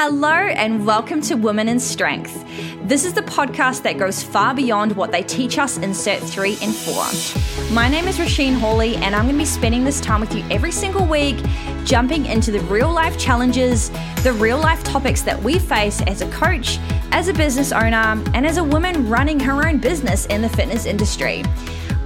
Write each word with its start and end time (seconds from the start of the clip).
Hello, 0.00 0.30
and 0.30 0.86
welcome 0.86 1.20
to 1.22 1.34
Women 1.34 1.66
in 1.66 1.80
Strength. 1.80 2.44
This 2.84 3.04
is 3.04 3.14
the 3.14 3.22
podcast 3.22 3.82
that 3.82 3.98
goes 3.98 4.22
far 4.22 4.54
beyond 4.54 4.94
what 4.94 5.10
they 5.10 5.24
teach 5.24 5.58
us 5.58 5.76
in 5.76 5.90
Cert 5.90 6.20
3 6.20 6.56
and 6.62 6.72
4. 6.72 7.74
My 7.74 7.88
name 7.88 8.06
is 8.06 8.16
Rasheen 8.16 8.56
Hawley, 8.56 8.94
and 8.94 9.12
I'm 9.12 9.24
going 9.24 9.34
to 9.34 9.38
be 9.40 9.44
spending 9.44 9.82
this 9.82 10.00
time 10.00 10.20
with 10.20 10.32
you 10.36 10.44
every 10.52 10.70
single 10.70 11.04
week, 11.04 11.36
jumping 11.84 12.26
into 12.26 12.52
the 12.52 12.60
real 12.60 12.92
life 12.92 13.18
challenges, 13.18 13.90
the 14.22 14.34
real 14.34 14.58
life 14.58 14.84
topics 14.84 15.22
that 15.22 15.42
we 15.42 15.58
face 15.58 16.00
as 16.02 16.22
a 16.22 16.30
coach, 16.30 16.78
as 17.10 17.26
a 17.26 17.32
business 17.32 17.72
owner, 17.72 18.22
and 18.34 18.46
as 18.46 18.58
a 18.58 18.62
woman 18.62 19.08
running 19.08 19.40
her 19.40 19.66
own 19.66 19.78
business 19.78 20.26
in 20.26 20.42
the 20.42 20.48
fitness 20.48 20.86
industry. 20.86 21.42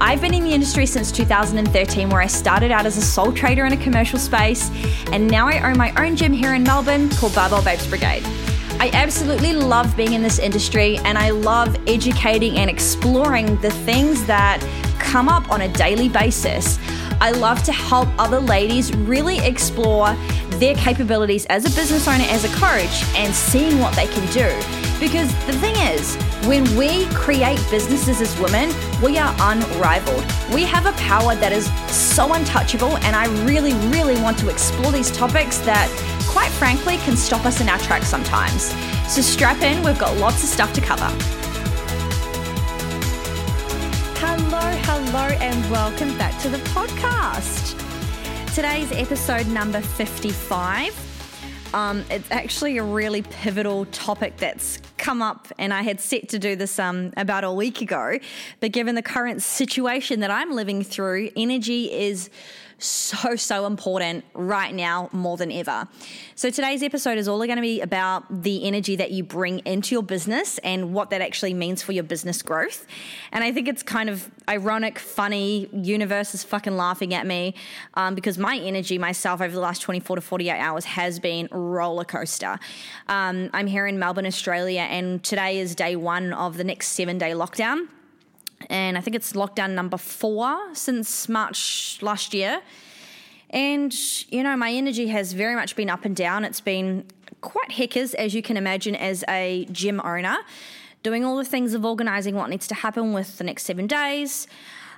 I've 0.04 0.20
been 0.20 0.34
in 0.34 0.42
the 0.42 0.50
industry 0.50 0.84
since 0.84 1.12
2013, 1.12 2.10
where 2.10 2.20
I 2.20 2.26
started 2.26 2.72
out 2.72 2.86
as 2.86 2.96
a 2.96 3.00
sole 3.00 3.32
trader 3.32 3.66
in 3.66 3.72
a 3.72 3.76
commercial 3.76 4.18
space, 4.18 4.68
and 5.12 5.30
now 5.30 5.46
I 5.46 5.60
own 5.60 5.78
my 5.78 5.92
own 5.94 6.16
gym 6.16 6.32
here 6.32 6.54
in 6.54 6.64
Melbourne 6.64 7.08
called 7.10 7.36
Barbell 7.36 7.62
Babes 7.62 7.86
Brigade. 7.86 8.24
I 8.80 8.90
absolutely 8.94 9.52
love 9.52 9.96
being 9.96 10.14
in 10.14 10.20
this 10.20 10.40
industry, 10.40 10.98
and 11.04 11.16
I 11.16 11.30
love 11.30 11.76
educating 11.86 12.58
and 12.58 12.68
exploring 12.68 13.54
the 13.60 13.70
things 13.70 14.26
that 14.26 14.60
come 14.98 15.28
up 15.28 15.48
on 15.52 15.60
a 15.60 15.68
daily 15.68 16.08
basis. 16.08 16.80
I 17.20 17.30
love 17.30 17.62
to 17.62 17.72
help 17.72 18.08
other 18.18 18.40
ladies 18.40 18.92
really 18.92 19.38
explore 19.38 20.16
their 20.58 20.74
capabilities 20.74 21.46
as 21.46 21.64
a 21.64 21.70
business 21.76 22.08
owner, 22.08 22.24
as 22.24 22.44
a 22.44 22.52
coach, 22.56 23.04
and 23.14 23.32
seeing 23.32 23.78
what 23.78 23.94
they 23.94 24.08
can 24.08 24.26
do. 24.32 24.81
Because 25.02 25.34
the 25.46 25.52
thing 25.54 25.74
is, 25.74 26.14
when 26.46 26.62
we 26.76 27.06
create 27.06 27.58
businesses 27.72 28.20
as 28.20 28.38
women, 28.38 28.70
we 29.02 29.18
are 29.18 29.34
unrivaled. 29.40 30.24
We 30.54 30.62
have 30.62 30.86
a 30.86 30.92
power 30.92 31.34
that 31.34 31.50
is 31.50 31.66
so 31.92 32.32
untouchable, 32.32 32.96
and 32.98 33.16
I 33.16 33.26
really, 33.44 33.72
really 33.90 34.14
want 34.22 34.38
to 34.38 34.48
explore 34.48 34.92
these 34.92 35.10
topics 35.10 35.58
that, 35.66 35.88
quite 36.28 36.52
frankly, 36.52 36.98
can 36.98 37.16
stop 37.16 37.44
us 37.44 37.60
in 37.60 37.68
our 37.68 37.80
tracks 37.80 38.06
sometimes. 38.06 38.72
So 39.12 39.22
strap 39.22 39.60
in, 39.62 39.82
we've 39.82 39.98
got 39.98 40.16
lots 40.18 40.44
of 40.44 40.48
stuff 40.48 40.72
to 40.74 40.80
cover. 40.80 41.08
Hello, 44.20 44.60
hello, 44.84 45.36
and 45.40 45.68
welcome 45.68 46.16
back 46.16 46.40
to 46.42 46.48
the 46.48 46.58
podcast. 46.58 47.74
Today's 48.54 48.92
episode 48.92 49.48
number 49.48 49.80
55. 49.80 51.21
Um, 51.74 52.04
it's 52.10 52.30
actually 52.30 52.76
a 52.76 52.82
really 52.82 53.22
pivotal 53.22 53.86
topic 53.86 54.36
that's 54.36 54.78
come 54.98 55.22
up, 55.22 55.48
and 55.58 55.72
I 55.72 55.82
had 55.82 56.00
set 56.00 56.28
to 56.30 56.38
do 56.38 56.54
this 56.54 56.78
um, 56.78 57.12
about 57.16 57.44
a 57.44 57.52
week 57.52 57.80
ago. 57.80 58.18
But 58.60 58.72
given 58.72 58.94
the 58.94 59.02
current 59.02 59.42
situation 59.42 60.20
that 60.20 60.30
I'm 60.30 60.52
living 60.52 60.84
through, 60.84 61.30
energy 61.34 61.90
is 61.90 62.28
so, 62.82 63.36
so 63.36 63.66
important 63.66 64.24
right 64.34 64.74
now 64.74 65.08
more 65.12 65.36
than 65.36 65.52
ever. 65.52 65.88
So, 66.34 66.50
today's 66.50 66.82
episode 66.82 67.18
is 67.18 67.28
all 67.28 67.38
going 67.38 67.56
to 67.56 67.62
be 67.62 67.80
about 67.80 68.42
the 68.42 68.64
energy 68.64 68.96
that 68.96 69.10
you 69.10 69.24
bring 69.24 69.60
into 69.60 69.94
your 69.94 70.02
business 70.02 70.58
and 70.58 70.92
what 70.92 71.10
that 71.10 71.20
actually 71.20 71.54
means 71.54 71.82
for 71.82 71.92
your 71.92 72.04
business 72.04 72.42
growth. 72.42 72.86
And 73.30 73.44
I 73.44 73.52
think 73.52 73.68
it's 73.68 73.82
kind 73.82 74.08
of 74.08 74.30
ironic, 74.48 74.98
funny. 74.98 75.68
Universe 75.72 76.34
is 76.34 76.42
fucking 76.44 76.76
laughing 76.76 77.14
at 77.14 77.26
me 77.26 77.54
um, 77.94 78.14
because 78.14 78.38
my 78.38 78.58
energy 78.58 78.98
myself 78.98 79.40
over 79.40 79.52
the 79.52 79.60
last 79.60 79.82
24 79.82 80.16
to 80.16 80.22
48 80.22 80.50
hours 80.58 80.84
has 80.84 81.18
been 81.18 81.48
roller 81.50 82.04
coaster. 82.04 82.58
Um, 83.08 83.50
I'm 83.52 83.66
here 83.66 83.86
in 83.86 83.98
Melbourne, 83.98 84.26
Australia, 84.26 84.82
and 84.82 85.22
today 85.22 85.58
is 85.58 85.74
day 85.74 85.96
one 85.96 86.32
of 86.32 86.56
the 86.56 86.64
next 86.64 86.88
seven 86.88 87.18
day 87.18 87.32
lockdown 87.32 87.88
and 88.72 88.96
I 88.96 89.02
think 89.02 89.14
it's 89.14 89.34
lockdown 89.34 89.72
number 89.72 89.98
four 89.98 90.58
since 90.72 91.28
March 91.28 91.98
last 92.00 92.32
year. 92.32 92.62
And, 93.50 93.94
you 94.32 94.42
know, 94.42 94.56
my 94.56 94.72
energy 94.72 95.08
has 95.08 95.34
very 95.34 95.54
much 95.54 95.76
been 95.76 95.90
up 95.90 96.06
and 96.06 96.16
down. 96.16 96.42
It's 96.46 96.62
been 96.62 97.04
quite 97.42 97.72
heckers, 97.72 98.14
as 98.14 98.34
you 98.34 98.40
can 98.40 98.56
imagine, 98.56 98.96
as 98.96 99.24
a 99.28 99.66
gym 99.70 100.00
owner, 100.02 100.38
doing 101.02 101.22
all 101.22 101.36
the 101.36 101.44
things 101.44 101.74
of 101.74 101.84
organizing 101.84 102.34
what 102.34 102.48
needs 102.48 102.66
to 102.68 102.74
happen 102.74 103.12
with 103.12 103.36
the 103.36 103.44
next 103.44 103.64
seven 103.64 103.86
days. 103.86 104.48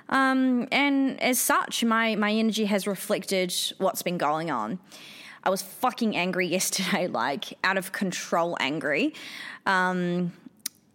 Um, 0.07 0.69
and 0.71 1.21
as 1.21 1.37
such, 1.37 1.83
my, 1.83 2.15
my 2.15 2.31
energy 2.31 2.65
has 2.65 2.87
reflected 2.87 3.53
what's 3.77 4.01
been 4.01 4.17
going 4.17 4.51
on. 4.51 4.79
I 5.43 5.49
was 5.49 5.61
fucking 5.61 6.15
angry 6.15 6.47
yesterday, 6.57 7.07
like 7.07 7.57
out 7.65 7.77
of 7.77 7.91
control 7.91 8.55
angry. 8.61 9.13
Um, 9.65 10.31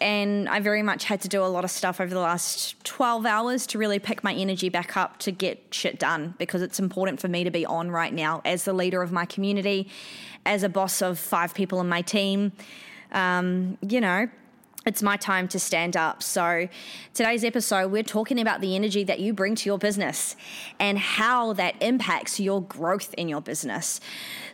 and 0.00 0.48
I 0.48 0.60
very 0.60 0.82
much 0.82 1.04
had 1.04 1.20
to 1.22 1.28
do 1.28 1.42
a 1.42 1.46
lot 1.46 1.64
of 1.64 1.70
stuff 1.70 2.00
over 2.00 2.12
the 2.12 2.20
last 2.20 2.82
12 2.84 3.26
hours 3.26 3.66
to 3.68 3.78
really 3.78 3.98
pick 3.98 4.24
my 4.24 4.32
energy 4.32 4.68
back 4.68 4.96
up 4.96 5.18
to 5.18 5.30
get 5.30 5.62
shit 5.70 5.98
done 5.98 6.34
because 6.38 6.62
it's 6.62 6.78
important 6.78 7.20
for 7.20 7.28
me 7.28 7.44
to 7.44 7.50
be 7.50 7.66
on 7.66 7.90
right 7.90 8.12
now 8.12 8.40
as 8.44 8.64
the 8.64 8.72
leader 8.72 9.02
of 9.02 9.12
my 9.12 9.26
community, 9.26 9.88
as 10.46 10.62
a 10.62 10.68
boss 10.68 11.02
of 11.02 11.18
five 11.18 11.54
people 11.54 11.80
in 11.80 11.88
my 11.88 12.02
team. 12.02 12.52
Um, 13.12 13.76
you 13.82 14.00
know, 14.00 14.28
it's 14.86 15.02
my 15.02 15.16
time 15.16 15.46
to 15.48 15.58
stand 15.58 15.96
up. 15.96 16.22
So, 16.22 16.68
today's 17.12 17.44
episode, 17.44 17.92
we're 17.92 18.02
talking 18.02 18.40
about 18.40 18.62
the 18.62 18.74
energy 18.74 19.04
that 19.04 19.20
you 19.20 19.34
bring 19.34 19.54
to 19.56 19.68
your 19.68 19.78
business 19.78 20.36
and 20.78 20.98
how 20.98 21.52
that 21.54 21.74
impacts 21.82 22.40
your 22.40 22.62
growth 22.62 23.12
in 23.14 23.28
your 23.28 23.42
business. 23.42 24.00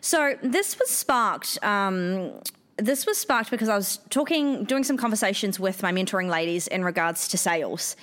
So, 0.00 0.36
this 0.42 0.78
was 0.80 0.90
sparked 0.90 1.62
um, 1.62 2.32
this 2.78 3.06
was 3.06 3.16
sparked 3.16 3.50
because 3.50 3.68
I 3.68 3.76
was 3.76 3.98
talking, 4.10 4.64
doing 4.64 4.84
some 4.84 4.96
conversations 4.96 5.58
with 5.58 5.82
my 5.82 5.92
mentoring 5.92 6.28
ladies 6.28 6.66
in 6.66 6.84
regards 6.84 7.28
to 7.28 7.38
sales. 7.38 7.96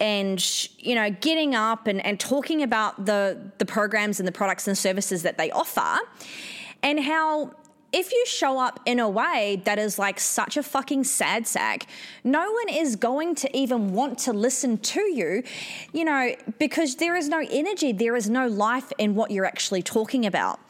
And 0.00 0.42
you 0.78 0.94
know, 0.94 1.10
getting 1.10 1.54
up 1.54 1.86
and, 1.86 2.04
and 2.04 2.20
talking 2.20 2.62
about 2.62 3.04
the 3.04 3.50
the 3.58 3.66
programs 3.66 4.20
and 4.20 4.28
the 4.28 4.32
products 4.32 4.68
and 4.68 4.78
services 4.78 5.24
that 5.24 5.38
they 5.38 5.50
offer, 5.50 5.98
and 6.82 7.00
how 7.00 7.52
if 7.92 8.12
you 8.12 8.24
show 8.26 8.58
up 8.58 8.80
in 8.84 8.98
a 8.98 9.08
way 9.08 9.62
that 9.64 9.78
is 9.78 9.98
like 9.98 10.20
such 10.20 10.56
a 10.56 10.62
fucking 10.62 11.04
sad 11.04 11.46
sack, 11.46 11.86
no 12.22 12.52
one 12.52 12.68
is 12.68 12.96
going 12.96 13.34
to 13.34 13.56
even 13.56 13.92
want 13.92 14.18
to 14.18 14.32
listen 14.32 14.76
to 14.78 15.00
you, 15.00 15.42
you 15.92 16.04
know, 16.04 16.34
because 16.58 16.96
there 16.96 17.16
is 17.16 17.28
no 17.28 17.44
energy, 17.50 17.92
there 17.92 18.14
is 18.14 18.28
no 18.28 18.46
life 18.46 18.92
in 18.98 19.14
what 19.14 19.30
you're 19.30 19.46
actually 19.46 19.82
talking 19.82 20.26
about. 20.26 20.60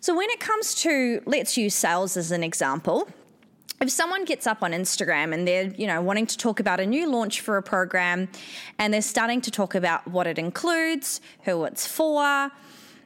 So 0.00 0.16
when 0.16 0.30
it 0.30 0.40
comes 0.40 0.74
to, 0.76 1.20
let's 1.26 1.56
use 1.56 1.74
sales 1.74 2.16
as 2.16 2.30
an 2.30 2.42
example. 2.42 3.08
If 3.80 3.90
someone 3.90 4.24
gets 4.24 4.46
up 4.46 4.62
on 4.62 4.72
Instagram 4.72 5.32
and 5.32 5.46
they're, 5.46 5.72
you 5.74 5.86
know, 5.86 6.02
wanting 6.02 6.26
to 6.26 6.36
talk 6.36 6.58
about 6.58 6.80
a 6.80 6.86
new 6.86 7.08
launch 7.10 7.40
for 7.40 7.56
a 7.56 7.62
program 7.62 8.28
and 8.78 8.92
they're 8.92 9.02
starting 9.02 9.40
to 9.42 9.50
talk 9.50 9.74
about 9.74 10.06
what 10.08 10.26
it 10.26 10.38
includes, 10.38 11.20
who 11.44 11.64
it's 11.64 11.86
for, 11.86 12.50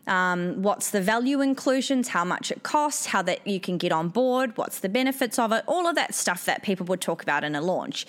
um, 0.06 0.62
what's 0.62 0.90
the 0.90 1.00
value 1.00 1.40
inclusions, 1.40 2.08
how 2.08 2.24
much 2.24 2.50
it 2.50 2.62
costs, 2.62 3.06
how 3.06 3.22
that 3.22 3.46
you 3.46 3.60
can 3.60 3.78
get 3.78 3.92
on 3.92 4.08
board, 4.08 4.56
what's 4.56 4.80
the 4.80 4.88
benefits 4.88 5.38
of 5.38 5.52
it, 5.52 5.62
all 5.66 5.86
of 5.86 5.94
that 5.94 6.14
stuff 6.14 6.44
that 6.46 6.62
people 6.62 6.86
would 6.86 7.00
talk 7.00 7.22
about 7.22 7.44
in 7.44 7.54
a 7.54 7.60
launch. 7.60 8.06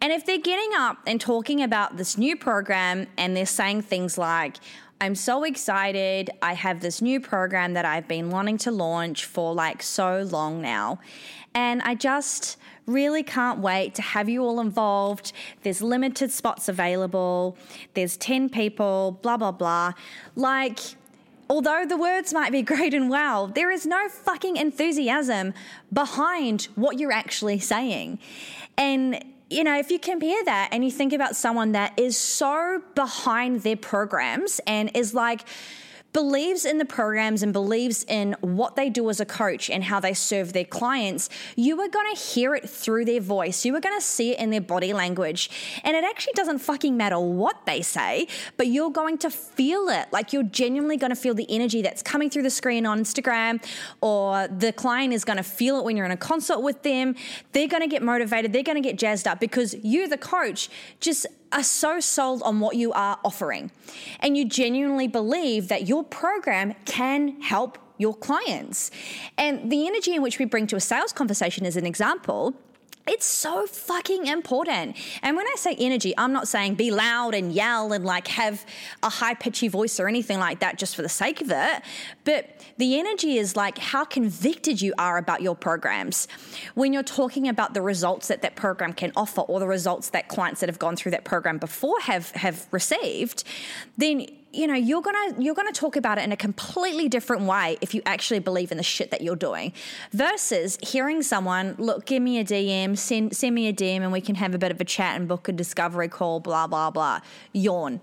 And 0.00 0.12
if 0.12 0.24
they're 0.24 0.38
getting 0.38 0.70
up 0.76 0.98
and 1.06 1.20
talking 1.20 1.62
about 1.62 1.96
this 1.96 2.16
new 2.16 2.36
program 2.36 3.06
and 3.18 3.36
they're 3.36 3.46
saying 3.46 3.82
things 3.82 4.16
like, 4.16 4.56
I'm 4.98 5.14
so 5.14 5.44
excited. 5.44 6.30
I 6.40 6.54
have 6.54 6.80
this 6.80 7.02
new 7.02 7.20
program 7.20 7.74
that 7.74 7.84
I've 7.84 8.08
been 8.08 8.30
wanting 8.30 8.56
to 8.58 8.70
launch 8.70 9.26
for 9.26 9.54
like 9.54 9.82
so 9.82 10.22
long 10.22 10.62
now. 10.62 11.00
And 11.54 11.82
I 11.82 11.94
just 11.94 12.56
really 12.86 13.22
can't 13.22 13.60
wait 13.60 13.94
to 13.96 14.02
have 14.02 14.28
you 14.28 14.42
all 14.42 14.58
involved. 14.58 15.32
There's 15.62 15.82
limited 15.82 16.30
spots 16.30 16.68
available, 16.68 17.58
there's 17.94 18.16
10 18.16 18.48
people, 18.48 19.18
blah, 19.22 19.36
blah, 19.36 19.52
blah. 19.52 19.92
Like, 20.34 20.78
although 21.50 21.84
the 21.86 21.96
words 21.98 22.32
might 22.32 22.52
be 22.52 22.62
great 22.72 22.94
and 22.94 23.10
well, 23.10 23.48
there 23.48 23.70
is 23.70 23.84
no 23.84 24.08
fucking 24.08 24.56
enthusiasm 24.56 25.52
behind 25.92 26.68
what 26.74 26.98
you're 26.98 27.12
actually 27.12 27.58
saying. 27.58 28.18
And 28.78 29.22
you 29.48 29.62
know, 29.62 29.78
if 29.78 29.90
you 29.90 29.98
compare 29.98 30.44
that 30.44 30.70
and 30.72 30.84
you 30.84 30.90
think 30.90 31.12
about 31.12 31.36
someone 31.36 31.72
that 31.72 31.98
is 31.98 32.16
so 32.16 32.82
behind 32.94 33.62
their 33.62 33.76
programs 33.76 34.60
and 34.66 34.90
is 34.94 35.14
like, 35.14 35.42
believes 36.16 36.64
in 36.64 36.78
the 36.78 36.84
programs 36.86 37.42
and 37.42 37.52
believes 37.52 38.02
in 38.04 38.34
what 38.40 38.74
they 38.74 38.88
do 38.88 39.10
as 39.10 39.20
a 39.20 39.26
coach 39.26 39.68
and 39.68 39.84
how 39.84 40.00
they 40.00 40.14
serve 40.14 40.54
their 40.54 40.64
clients, 40.64 41.28
you 41.56 41.78
are 41.78 41.88
going 41.88 42.14
to 42.14 42.18
hear 42.18 42.54
it 42.54 42.66
through 42.66 43.04
their 43.04 43.20
voice. 43.20 43.66
You 43.66 43.76
are 43.76 43.80
going 43.80 43.98
to 43.98 44.02
see 44.02 44.32
it 44.32 44.38
in 44.38 44.48
their 44.48 44.62
body 44.62 44.94
language. 44.94 45.50
And 45.84 45.94
it 45.94 46.04
actually 46.04 46.32
doesn't 46.32 46.60
fucking 46.60 46.96
matter 46.96 47.20
what 47.20 47.66
they 47.66 47.82
say, 47.82 48.28
but 48.56 48.68
you're 48.68 48.90
going 48.90 49.18
to 49.18 49.30
feel 49.30 49.90
it. 49.90 50.06
Like 50.10 50.32
you're 50.32 50.42
genuinely 50.42 50.96
going 50.96 51.10
to 51.10 51.16
feel 51.16 51.34
the 51.34 51.46
energy 51.50 51.82
that's 51.82 52.02
coming 52.02 52.30
through 52.30 52.44
the 52.44 52.50
screen 52.50 52.86
on 52.86 52.98
Instagram, 52.98 53.62
or 54.00 54.48
the 54.48 54.72
client 54.72 55.12
is 55.12 55.22
going 55.22 55.36
to 55.36 55.42
feel 55.42 55.80
it 55.80 55.84
when 55.84 55.98
you're 55.98 56.06
in 56.06 56.12
a 56.12 56.16
consult 56.16 56.62
with 56.62 56.82
them. 56.82 57.14
They're 57.52 57.68
going 57.68 57.82
to 57.82 57.88
get 57.88 58.02
motivated, 58.02 58.54
they're 58.54 58.62
going 58.62 58.82
to 58.82 58.88
get 58.88 58.96
jazzed 58.96 59.28
up 59.28 59.38
because 59.38 59.74
you, 59.84 60.08
the 60.08 60.16
coach, 60.16 60.70
just 60.98 61.26
are 61.52 61.62
so 61.62 62.00
sold 62.00 62.42
on 62.42 62.60
what 62.60 62.76
you 62.76 62.92
are 62.92 63.18
offering 63.24 63.70
and 64.20 64.36
you 64.36 64.44
genuinely 64.44 65.08
believe 65.08 65.68
that 65.68 65.88
your 65.88 66.04
program 66.04 66.74
can 66.84 67.40
help 67.40 67.78
your 67.98 68.14
clients. 68.14 68.90
And 69.38 69.70
the 69.70 69.86
energy 69.86 70.14
in 70.14 70.22
which 70.22 70.38
we 70.38 70.44
bring 70.44 70.66
to 70.68 70.76
a 70.76 70.80
sales 70.80 71.12
conversation, 71.12 71.64
as 71.64 71.76
an 71.76 71.86
example, 71.86 72.54
It's 73.06 73.26
so 73.26 73.66
fucking 73.66 74.26
important. 74.26 74.96
And 75.22 75.36
when 75.36 75.46
I 75.46 75.54
say 75.56 75.76
energy, 75.78 76.12
I'm 76.18 76.32
not 76.32 76.48
saying 76.48 76.74
be 76.74 76.90
loud 76.90 77.34
and 77.34 77.52
yell 77.52 77.92
and 77.92 78.04
like 78.04 78.26
have 78.28 78.66
a 79.02 79.08
high 79.08 79.34
pitchy 79.34 79.68
voice 79.68 80.00
or 80.00 80.08
anything 80.08 80.40
like 80.40 80.58
that 80.60 80.76
just 80.76 80.96
for 80.96 81.02
the 81.02 81.08
sake 81.08 81.40
of 81.40 81.50
it. 81.50 81.82
But 82.24 82.48
the 82.78 82.98
energy 82.98 83.38
is 83.38 83.54
like 83.54 83.78
how 83.78 84.04
convicted 84.04 84.82
you 84.82 84.92
are 84.98 85.18
about 85.18 85.40
your 85.40 85.54
programs. 85.54 86.26
When 86.74 86.92
you're 86.92 87.04
talking 87.04 87.46
about 87.46 87.74
the 87.74 87.82
results 87.82 88.28
that 88.28 88.42
that 88.42 88.56
program 88.56 88.92
can 88.92 89.12
offer 89.14 89.42
or 89.42 89.60
the 89.60 89.68
results 89.68 90.10
that 90.10 90.28
clients 90.28 90.60
that 90.60 90.68
have 90.68 90.80
gone 90.80 90.96
through 90.96 91.12
that 91.12 91.24
program 91.24 91.58
before 91.58 92.00
have 92.00 92.32
have 92.32 92.66
received, 92.72 93.44
then 93.96 94.26
you 94.56 94.66
know 94.66 94.74
you're 94.74 95.02
gonna 95.02 95.34
you're 95.38 95.54
gonna 95.54 95.72
talk 95.72 95.96
about 95.96 96.18
it 96.18 96.24
in 96.24 96.32
a 96.32 96.36
completely 96.36 97.08
different 97.08 97.42
way 97.42 97.76
if 97.80 97.94
you 97.94 98.02
actually 98.06 98.38
believe 98.38 98.70
in 98.70 98.76
the 98.78 98.82
shit 98.82 99.10
that 99.10 99.20
you're 99.20 99.36
doing 99.36 99.72
versus 100.12 100.78
hearing 100.82 101.22
someone 101.22 101.74
look 101.78 102.06
give 102.06 102.22
me 102.22 102.38
a 102.38 102.44
dm 102.44 102.96
send 102.96 103.36
send 103.36 103.54
me 103.54 103.68
a 103.68 103.72
dm 103.72 104.00
and 104.00 104.12
we 104.12 104.20
can 104.20 104.34
have 104.34 104.54
a 104.54 104.58
bit 104.58 104.70
of 104.70 104.80
a 104.80 104.84
chat 104.84 105.16
and 105.16 105.28
book 105.28 105.48
a 105.48 105.52
discovery 105.52 106.08
call 106.08 106.40
blah 106.40 106.66
blah 106.66 106.90
blah. 106.90 107.20
Yawn. 107.52 108.00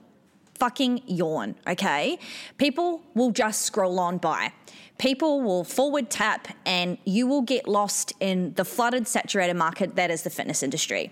Fucking 0.59 1.01
yawn 1.07 1.55
okay? 1.67 2.19
People 2.57 3.01
will 3.15 3.31
just 3.31 3.61
scroll 3.61 3.99
on 3.99 4.17
by 4.17 4.53
people 4.98 5.42
will 5.42 5.63
forward 5.63 6.10
tap 6.10 6.48
and 6.66 6.98
you 7.04 7.28
will 7.28 7.42
get 7.42 7.68
lost 7.68 8.13
in 8.19 8.54
the 8.54 8.63
flooded, 8.63 9.07
saturated 9.07 9.56
market 9.56 9.95
that 9.95 10.12
is 10.12 10.24
the 10.24 10.30
fitness 10.30 10.63
industry. 10.63 11.12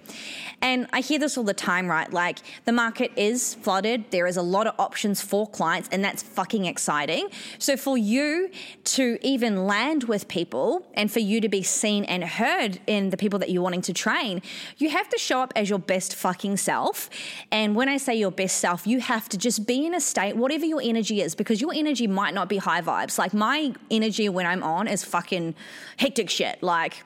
And 0.62 0.88
I 0.94 1.02
hear 1.02 1.20
this 1.20 1.38
all 1.38 1.44
the 1.44 1.54
time, 1.54 1.88
right? 1.88 2.12
Like 2.12 2.40
the 2.66 2.72
market 2.72 3.12
is 3.16 3.56
flooded, 3.56 4.12
there 4.12 4.28
is 4.28 4.38
a 4.38 4.42
lot 4.42 4.68
of 4.68 4.76
options 4.80 5.22
for 5.22 5.48
clients, 5.48 5.90
and 5.92 6.04
that's 6.04 6.22
fucking 6.22 6.66
exciting. 6.66 7.30
So 7.58 7.76
for 7.76 7.98
you 7.98 8.52
to 8.84 9.18
even 9.22 9.66
land 9.66 10.06
with 10.06 10.28
people 10.28 10.86
and 10.94 11.12
for 11.12 11.20
you 11.20 11.42
to 11.42 11.50
be 11.50 11.64
seen 11.64 12.06
and 12.06 12.24
heard 12.24 12.80
in 12.88 13.10
the 13.10 13.18
people 13.18 13.40
that 13.40 13.50
you're 13.50 13.64
wanting 13.64 13.82
to 13.84 13.94
train, 13.94 14.42
you 14.78 14.90
have 14.90 15.10
to 15.10 15.18
show 15.18 15.42
up 15.42 15.54
as 15.56 15.70
your 15.70 15.80
best 15.80 16.16
fucking 16.16 16.58
self. 16.58 17.10
And 17.52 17.76
when 17.76 17.90
I 17.90 17.98
say 17.98 18.16
your 18.16 18.32
best 18.32 18.58
self, 18.58 18.86
you 18.86 19.00
have 19.00 19.28
to 19.30 19.38
just 19.38 19.66
be 19.66 19.86
in 19.86 19.96
a 19.96 20.02
state, 20.02 20.38
whatever 20.38 20.66
your 20.66 20.82
energy 20.82 21.22
is, 21.22 21.36
because 21.36 21.60
your 21.60 21.74
energy 21.74 22.08
might 22.08 22.34
not 22.34 22.48
be 22.48 22.58
high 22.58 22.82
vibes. 22.82 23.18
Like 23.18 23.34
my 23.34 23.71
energy 23.90 24.30
when 24.30 24.46
I'm 24.46 24.64
on 24.64 24.88
is 24.88 25.04
fucking 25.04 25.56
hectic 25.98 26.30
shit. 26.30 26.62
Like, 26.62 27.04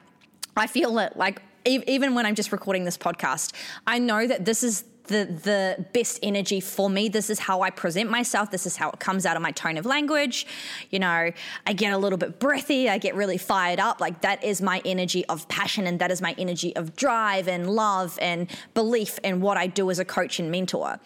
I 0.55 0.67
feel 0.67 0.97
it, 0.99 1.17
like, 1.17 1.41
even 1.65 2.13
when 2.13 2.25
I'm 2.25 2.35
just 2.35 2.51
recording 2.51 2.85
this 2.85 2.97
podcast, 2.97 3.53
I 3.87 3.99
know 3.99 4.27
that 4.27 4.45
this 4.45 4.63
is 4.63 4.83
the 5.07 5.25
the 5.25 5.85
best 5.93 6.19
energy 6.23 6.59
for 6.59 6.89
me. 6.89 7.09
This 7.09 7.29
is 7.29 7.39
how 7.39 7.61
I 7.61 7.69
present 7.69 8.09
myself. 8.09 8.51
This 8.51 8.65
is 8.65 8.75
how 8.77 8.89
it 8.89 8.99
comes 8.99 9.25
out 9.25 9.35
of 9.35 9.41
my 9.41 9.51
tone 9.51 9.77
of 9.77 9.85
language. 9.85 10.47
You 10.89 10.99
know, 10.99 11.31
I 11.65 11.73
get 11.73 11.93
a 11.93 11.97
little 11.97 12.17
bit 12.17 12.39
breathy. 12.39 12.89
I 12.89 12.97
get 12.97 13.15
really 13.15 13.37
fired 13.37 13.79
up. 13.79 13.99
Like 13.99 14.21
that 14.21 14.43
is 14.43 14.61
my 14.61 14.81
energy 14.85 15.25
of 15.25 15.47
passion, 15.47 15.87
and 15.87 15.99
that 15.99 16.11
is 16.11 16.21
my 16.21 16.35
energy 16.37 16.75
of 16.75 16.95
drive 16.95 17.47
and 17.47 17.69
love 17.69 18.17
and 18.21 18.49
belief 18.73 19.19
in 19.23 19.41
what 19.41 19.57
I 19.57 19.67
do 19.67 19.89
as 19.91 19.99
a 19.99 20.05
coach 20.05 20.39
and 20.39 20.51
mentor. 20.51 20.99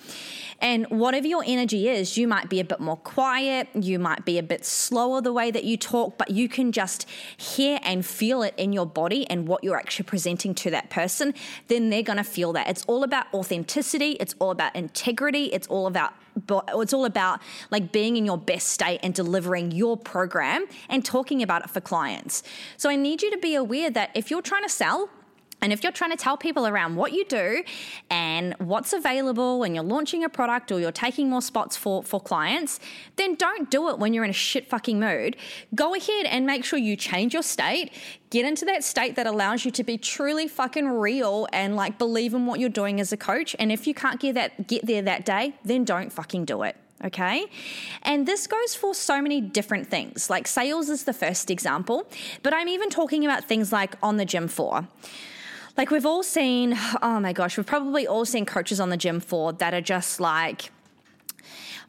And 0.62 0.86
whatever 0.90 1.26
your 1.26 1.44
energy 1.46 1.88
is, 1.88 2.18
you 2.18 2.28
might 2.28 2.50
be 2.50 2.60
a 2.60 2.66
bit 2.66 2.82
more 2.82 2.98
quiet. 2.98 3.70
You 3.74 3.98
might 3.98 4.26
be 4.26 4.38
a 4.38 4.44
bit 4.44 4.66
slower 4.66 5.22
the 5.22 5.32
way 5.32 5.52
that 5.52 5.64
you 5.64 5.78
talk, 5.78 6.18
but 6.18 6.32
you 6.32 6.50
can 6.50 6.74
just 6.74 7.08
hear 7.38 7.80
and 7.84 8.06
feel 8.06 8.44
it 8.44 8.54
in 8.58 8.74
your 8.74 8.86
body 8.86 9.30
and 9.30 9.48
what 9.48 9.64
you're 9.64 9.78
actually 9.78 10.04
presenting 10.04 10.54
to 10.56 10.70
that 10.72 10.90
person. 10.90 11.34
Then 11.68 11.90
they're 11.90 12.04
going 12.04 12.18
to 12.18 12.26
feel 12.26 12.52
that. 12.54 12.68
It's 12.68 12.84
all 12.86 13.04
about 13.04 13.28
authenticity 13.34 13.89
authenticity, 13.90 14.18
it's 14.20 14.36
all 14.40 14.52
about 14.52 14.76
integrity, 14.76 15.46
it's 15.46 15.68
all 15.68 15.88
about 15.88 16.14
it's 16.78 16.94
all 16.94 17.04
about 17.04 17.42
like 17.70 17.92
being 17.92 18.16
in 18.16 18.26
your 18.26 18.38
best 18.38 18.68
state 18.70 19.00
and 19.04 19.14
delivering 19.14 19.72
your 19.72 19.98
program 19.98 20.66
and 20.88 21.04
talking 21.04 21.44
about 21.44 21.64
it 21.64 21.70
for 21.70 21.82
clients. 21.82 22.44
So 22.78 22.90
I 22.90 22.96
need 22.96 23.22
you 23.22 23.30
to 23.32 23.38
be 23.38 23.56
aware 23.56 23.90
that 23.90 24.12
if 24.16 24.32
you're 24.32 24.42
trying 24.42 24.64
to 24.64 24.70
sell, 24.70 25.10
and 25.62 25.74
if 25.74 25.84
you're 25.84 25.92
trying 25.92 26.12
to 26.12 26.18
tell 26.18 26.38
people 26.38 26.68
around 26.68 26.96
what 26.96 27.12
you 27.12 27.26
do 27.26 27.64
and 28.10 28.56
what's 28.60 28.94
available 28.94 29.60
when 29.60 29.76
you're 29.76 29.84
launching 29.84 30.24
a 30.24 30.30
product 30.30 30.72
or 30.72 30.80
you're 30.80 30.92
taking 30.92 31.30
more 31.30 31.42
spots 31.42 31.76
for, 31.76 32.02
for 32.04 32.20
clients, 32.20 32.80
then 33.18 33.36
don't 33.36 33.70
do 33.70 33.90
it 33.90 34.00
when 34.00 34.14
you're 34.14 34.24
in 34.24 34.30
a 34.30 34.34
shit 34.34 34.70
fucking 34.70 35.00
mood. 35.00 35.36
Go 35.76 35.96
ahead 35.96 36.26
and 36.26 36.46
make 36.46 36.64
sure 36.64 36.80
you 36.80 36.96
change 36.96 37.34
your 37.34 37.44
state, 37.44 37.92
get 38.30 38.46
into 38.46 38.64
that 38.66 38.84
state 38.84 39.16
that 39.16 39.28
allows 39.28 39.66
you 39.66 39.72
to 39.72 39.84
be 39.84 39.98
truly 39.98 40.48
fucking 40.48 40.88
real 40.88 41.48
and 41.52 41.76
like 41.76 41.98
believe 41.98 42.34
in 42.34 42.46
what 42.46 42.60
you're 42.60 42.70
doing 42.70 43.02
as 43.02 43.12
a 43.12 43.18
coach. 43.18 43.56
And 43.60 43.72
if 43.72 43.86
you 43.86 43.94
can't 43.94 44.20
get 44.20 44.36
that 44.36 44.68
get 44.68 44.86
there 44.86 45.02
that 45.02 45.26
day, 45.26 45.56
then 45.64 45.84
don't 45.84 46.12
fucking 46.12 46.46
do 46.46 46.64
it 46.64 46.76
okay? 47.04 47.46
And 48.04 48.28
this 48.28 48.46
goes 48.46 48.76
for 48.76 48.94
so 48.94 49.22
many 49.22 49.40
different 49.40 49.88
things. 49.88 50.30
Like 50.30 50.48
sales 50.48 50.90
is 50.90 51.06
the 51.06 51.14
first 51.14 51.50
example, 51.50 52.06
but 52.44 52.54
I'm 52.54 52.68
even 52.68 52.90
talking 52.90 53.24
about 53.24 53.46
things 53.46 53.72
like 53.72 53.96
on 54.04 54.18
the 54.18 54.26
gym 54.26 54.50
floor. 54.50 54.88
Like 55.80 55.92
we've 55.92 56.06
all 56.06 56.24
seen, 56.24 56.78
oh 57.02 57.22
my 57.22 57.32
gosh, 57.32 57.56
we've 57.56 57.66
probably 57.66 58.06
all 58.06 58.26
seen 58.26 58.46
coaches 58.46 58.82
on 58.82 58.90
the 58.90 58.98
gym 58.98 59.22
floor 59.22 59.54
that 59.54 59.74
are 59.74 59.80
just 59.80 60.20
like, 60.20 60.72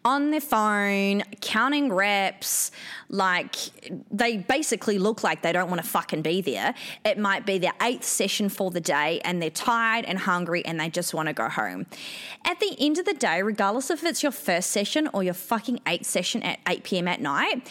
on 0.04 0.30
their 0.30 0.40
phone, 0.40 1.24
counting 1.40 1.92
reps, 1.92 2.70
like 3.08 3.56
they 4.12 4.36
basically 4.36 5.00
look 5.00 5.24
like 5.24 5.42
they 5.42 5.50
don't 5.52 5.68
want 5.68 5.82
to 5.82 5.88
fucking 5.88 6.22
be 6.22 6.40
there. 6.40 6.72
It 7.04 7.18
might 7.18 7.44
be 7.44 7.58
their 7.58 7.74
eighth 7.82 8.04
session 8.04 8.48
for 8.48 8.70
the 8.70 8.80
day 8.80 9.20
and 9.24 9.42
they're 9.42 9.50
tired 9.50 10.04
and 10.04 10.20
hungry 10.20 10.64
and 10.64 10.78
they 10.78 10.88
just 10.88 11.12
want 11.12 11.26
to 11.26 11.32
go 11.32 11.48
home. 11.48 11.86
At 12.44 12.60
the 12.60 12.76
end 12.78 12.98
of 12.98 13.06
the 13.06 13.14
day, 13.14 13.42
regardless 13.42 13.90
if 13.90 14.04
it's 14.04 14.22
your 14.22 14.32
first 14.32 14.70
session 14.70 15.08
or 15.12 15.24
your 15.24 15.34
fucking 15.34 15.80
eighth 15.88 16.06
session 16.06 16.44
at 16.44 16.60
8 16.68 16.84
p.m. 16.84 17.08
at 17.08 17.20
night, 17.20 17.68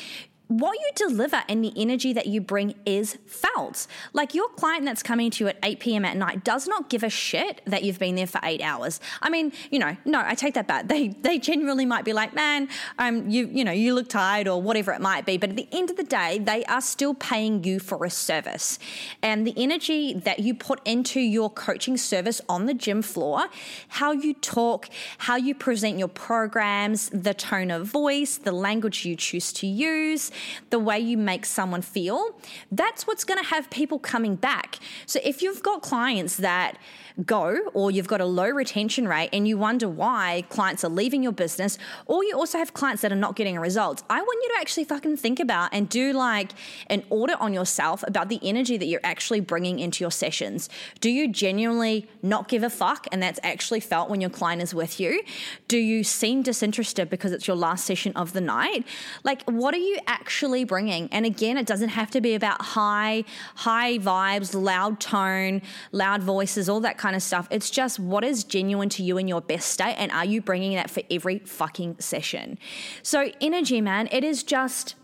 what 0.50 0.80
you 0.80 0.90
deliver 0.96 1.44
and 1.48 1.64
the 1.64 1.72
energy 1.76 2.12
that 2.12 2.26
you 2.26 2.42
bring 2.42 2.74
is 2.84 3.20
felt. 3.28 3.86
Like 4.14 4.34
your 4.34 4.50
client 4.50 4.84
that's 4.84 5.04
coming 5.04 5.30
to 5.30 5.44
you 5.44 5.48
at 5.48 5.60
8 5.62 5.80
p.m. 5.80 6.04
at 6.06 6.18
night 6.18 6.44
does 6.44 6.68
not 6.68 6.90
give 6.90 7.04
a 7.04 7.10
shit 7.10 7.62
that 7.66 7.84
you've 7.84 8.00
been 8.00 8.16
there 8.16 8.26
for 8.26 8.40
eight 8.44 8.60
hours. 8.60 9.00
I 9.22 9.30
mean, 9.30 9.54
you 9.70 9.78
know, 9.78 9.96
no, 10.06 10.24
I 10.26 10.34
take 10.34 10.56
that 10.56 10.68
back. 10.68 10.88
They 10.90 11.10
they 11.10 11.38
genuinely 11.38 11.86
might 11.86 12.04
be 12.04 12.14
like, 12.14 12.34
man, 12.34 12.68
um, 12.98 13.30
you 13.30 13.48
you 13.48 13.64
know, 13.64 13.72
you 13.72 13.94
look 13.94 14.10
tired 14.10 14.48
or 14.48 14.60
whatever 14.60 14.92
it 14.92 15.02
might 15.02 15.24
be. 15.24 15.38
But 15.38 15.52
at 15.52 15.56
the 15.56 15.68
end 15.72 15.92
of 15.92 15.98
the 15.98 16.04
day, 16.04 16.40
they 16.40 16.66
are 16.66 16.82
still 16.82 17.14
paying 17.14 17.64
you 17.64 17.80
for 17.80 18.04
a 18.04 18.10
service, 18.10 18.80
and 19.22 19.46
the 19.46 19.54
energy 19.56 20.14
that 20.14 20.40
you 20.40 20.56
put 20.56 20.82
into 20.86 21.20
your 21.20 21.50
coaching 21.50 21.96
service 21.96 22.42
on 22.50 22.66
the 22.66 22.74
gym 22.74 23.04
floor, 23.04 23.50
how 23.90 24.12
you 24.12 24.34
talk, 24.34 24.90
how 25.20 25.36
you 25.36 25.54
present 25.54 26.00
your 26.00 26.08
programs, 26.08 27.10
the 27.10 27.36
tone 27.36 27.70
of 27.70 27.86
voice, 27.86 28.38
the 28.38 28.52
language 28.52 29.06
you 29.06 29.16
choose 29.16 29.54
to 29.54 29.68
use 29.68 30.32
the 30.70 30.80
way 30.80 31.00
you 31.00 31.18
make 31.18 31.46
someone 31.46 31.82
feel, 31.82 32.40
that's 32.72 33.08
what's 33.08 33.24
going 33.24 33.42
to 33.42 33.50
have 33.50 33.70
people 33.70 34.00
coming 34.00 34.36
back. 34.36 34.80
So 35.06 35.20
if 35.24 35.42
you've 35.42 35.64
got 35.64 35.82
clients 35.82 36.38
that 36.38 36.78
go 37.26 37.58
or 37.74 37.92
you've 37.92 38.08
got 38.08 38.22
a 38.22 38.26
low 38.26 38.50
retention 38.50 39.08
rate 39.08 39.30
and 39.34 39.46
you 39.46 39.58
wonder 39.58 39.90
why 39.90 40.44
clients 40.50 40.86
are 40.86 40.90
leaving 40.90 41.22
your 41.22 41.34
business 41.34 41.78
or 42.06 42.24
you 42.24 42.34
also 42.34 42.58
have 42.58 42.74
clients 42.74 43.02
that 43.02 43.12
are 43.12 43.16
not 43.16 43.36
getting 43.36 43.60
results 43.60 44.04
i 44.10 44.22
want 44.22 44.40
you 44.42 44.50
to 44.56 44.62
actually 44.62 44.86
fucking 44.86 45.18
think 45.18 45.38
about 45.38 45.70
and 45.74 45.90
do 45.90 46.14
like 46.14 46.54
an 46.88 47.04
audit 47.10 47.40
on 47.42 47.54
yourself 47.54 48.04
about 48.08 48.30
the 48.30 48.40
energy 48.42 48.78
that 48.78 48.86
you're 48.86 49.00
actually 49.04 49.40
bringing 49.40 49.80
into 49.80 50.04
your 50.04 50.12
sessions. 50.12 50.70
Do 51.00 51.10
you 51.10 51.28
genuinely 51.28 52.08
not 52.22 52.48
give 52.48 52.64
a 52.64 52.70
fuck 52.70 53.08
and 53.12 53.22
that's 53.22 53.40
actually 53.44 53.80
felt 53.80 54.10
when 54.10 54.22
your 54.22 54.30
client 54.30 54.62
is 54.62 54.74
with 54.74 55.00
you? 55.00 55.22
Do 55.68 55.78
you 55.78 56.04
seem 56.04 56.42
disinterested 56.42 57.10
because 57.10 57.32
it's 57.32 57.48
your 57.48 57.56
last 57.56 57.86
session 57.86 58.14
of 58.16 58.34
the 58.34 58.42
night? 58.42 58.86
Like 59.24 59.44
what 59.50 59.74
are 59.74 59.78
you 59.78 59.98
actually 60.08 60.29
bringing 60.64 61.10
and 61.12 61.26
again 61.26 61.58
it 61.58 61.66
doesn't 61.66 61.90
have 61.90 62.10
to 62.12 62.22
be 62.22 62.36
about 62.36 62.62
high 62.62 63.24
high 63.56 63.98
vibes 63.98 64.54
loud 64.54 65.00
tone 65.00 65.62
loud 65.92 66.24
voices 66.24 66.70
all 66.70 66.80
that 66.80 66.98
kind 66.98 67.16
of 67.16 67.22
stuff. 67.22 67.48
It's 67.52 67.70
just 67.70 68.00
what 68.00 68.24
is 68.24 68.44
genuine 68.44 68.90
to 68.90 69.04
you 69.04 69.18
in 69.18 69.28
your 69.28 69.42
best 69.42 69.70
state, 69.72 69.96
and 69.96 70.12
are 70.12 70.26
you 70.26 70.42
bringing 70.42 70.76
that 70.76 70.90
for 70.90 71.02
every 71.10 71.40
fucking 71.40 71.98
session? 72.00 72.58
So, 73.04 73.32
energy, 73.42 73.82
man, 73.82 74.08
it 74.12 74.24
is 74.24 74.44
just 74.44 74.96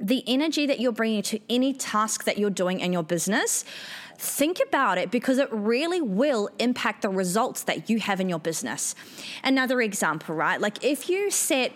the 0.00 0.22
energy 0.26 0.66
that 0.66 0.80
you're 0.80 0.92
bringing 0.92 1.22
to 1.22 1.40
any 1.48 1.72
task 1.72 2.24
that 2.24 2.38
you're 2.38 2.50
doing 2.50 2.80
in 2.80 2.92
your 2.92 3.02
business 3.02 3.64
think 4.20 4.58
about 4.66 4.98
it 4.98 5.12
because 5.12 5.38
it 5.38 5.48
really 5.52 6.00
will 6.00 6.50
impact 6.58 7.02
the 7.02 7.08
results 7.08 7.62
that 7.62 7.88
you 7.88 8.00
have 8.00 8.20
in 8.20 8.28
your 8.28 8.40
business. 8.40 8.96
Another 9.44 9.80
example, 9.80 10.34
right? 10.34 10.60
Like 10.60 10.82
if 10.82 11.08
you 11.08 11.30
set 11.30 11.70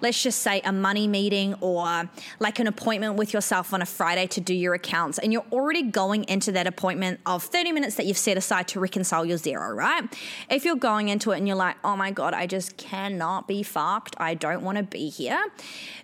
let's 0.00 0.22
just 0.22 0.40
say 0.40 0.60
a 0.64 0.72
money 0.72 1.08
meeting 1.08 1.54
or 1.60 2.10
like 2.38 2.58
an 2.58 2.66
appointment 2.66 3.14
with 3.16 3.32
yourself 3.32 3.72
on 3.72 3.82
a 3.82 3.86
Friday 3.86 4.26
to 4.28 4.40
do 4.40 4.54
your 4.54 4.74
accounts, 4.74 5.18
and 5.18 5.32
you're 5.32 5.46
already 5.52 5.82
going 5.82 6.24
into 6.24 6.52
that 6.52 6.66
appointment 6.66 7.20
of 7.26 7.42
30 7.42 7.72
minutes 7.72 7.96
that 7.96 8.06
you've 8.06 8.18
set 8.18 8.36
aside 8.36 8.68
to 8.68 8.80
reconcile 8.80 9.24
your 9.24 9.38
Xero, 9.38 9.74
right? 9.74 10.04
If 10.50 10.64
you're 10.64 10.76
going 10.76 11.08
into 11.08 11.30
it 11.30 11.38
and 11.38 11.46
you're 11.46 11.56
like, 11.56 11.76
oh 11.84 11.96
my 11.96 12.10
God, 12.10 12.34
I 12.34 12.46
just 12.46 12.76
cannot 12.76 13.48
be 13.48 13.62
fucked, 13.62 14.16
I 14.18 14.34
don't 14.34 14.62
want 14.62 14.78
to 14.78 14.84
be 14.84 15.08
here, 15.08 15.42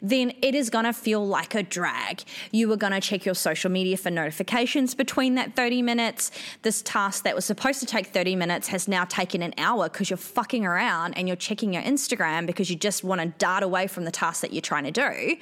then 0.00 0.32
it 0.42 0.54
is 0.54 0.70
to 0.84 0.92
feel 0.92 1.26
like 1.26 1.54
a 1.54 1.62
drag. 1.62 2.22
You 2.52 2.72
are 2.72 2.76
to 2.92 3.00
check 3.00 3.24
your 3.24 3.34
social 3.34 3.70
media 3.70 3.96
for 3.96 4.10
notifications 4.10 4.94
between 4.94 5.34
that 5.36 5.56
30 5.56 5.82
minutes. 5.82 6.30
This 6.62 6.82
task 6.82 7.24
that 7.24 7.34
was 7.34 7.44
supposed 7.44 7.80
to 7.80 7.86
take 7.86 8.08
30 8.08 8.36
minutes 8.36 8.68
has 8.68 8.88
now 8.88 9.04
taken 9.04 9.42
an 9.42 9.54
hour 9.58 9.88
because 9.88 10.10
you're 10.10 10.16
fucking 10.16 10.64
around 10.64 11.14
and 11.14 11.26
you're 11.28 11.36
checking 11.36 11.72
your 11.72 11.82
Instagram 11.82 12.46
because 12.46 12.70
you 12.70 12.76
just 12.76 13.04
want 13.04 13.20
to 13.20 13.26
dart 13.38 13.62
away 13.86 13.94
from 13.94 14.04
the 14.04 14.10
task 14.10 14.40
that 14.42 14.52
you're 14.52 14.60
trying 14.60 14.84
to 14.84 14.90
do, 14.90 15.36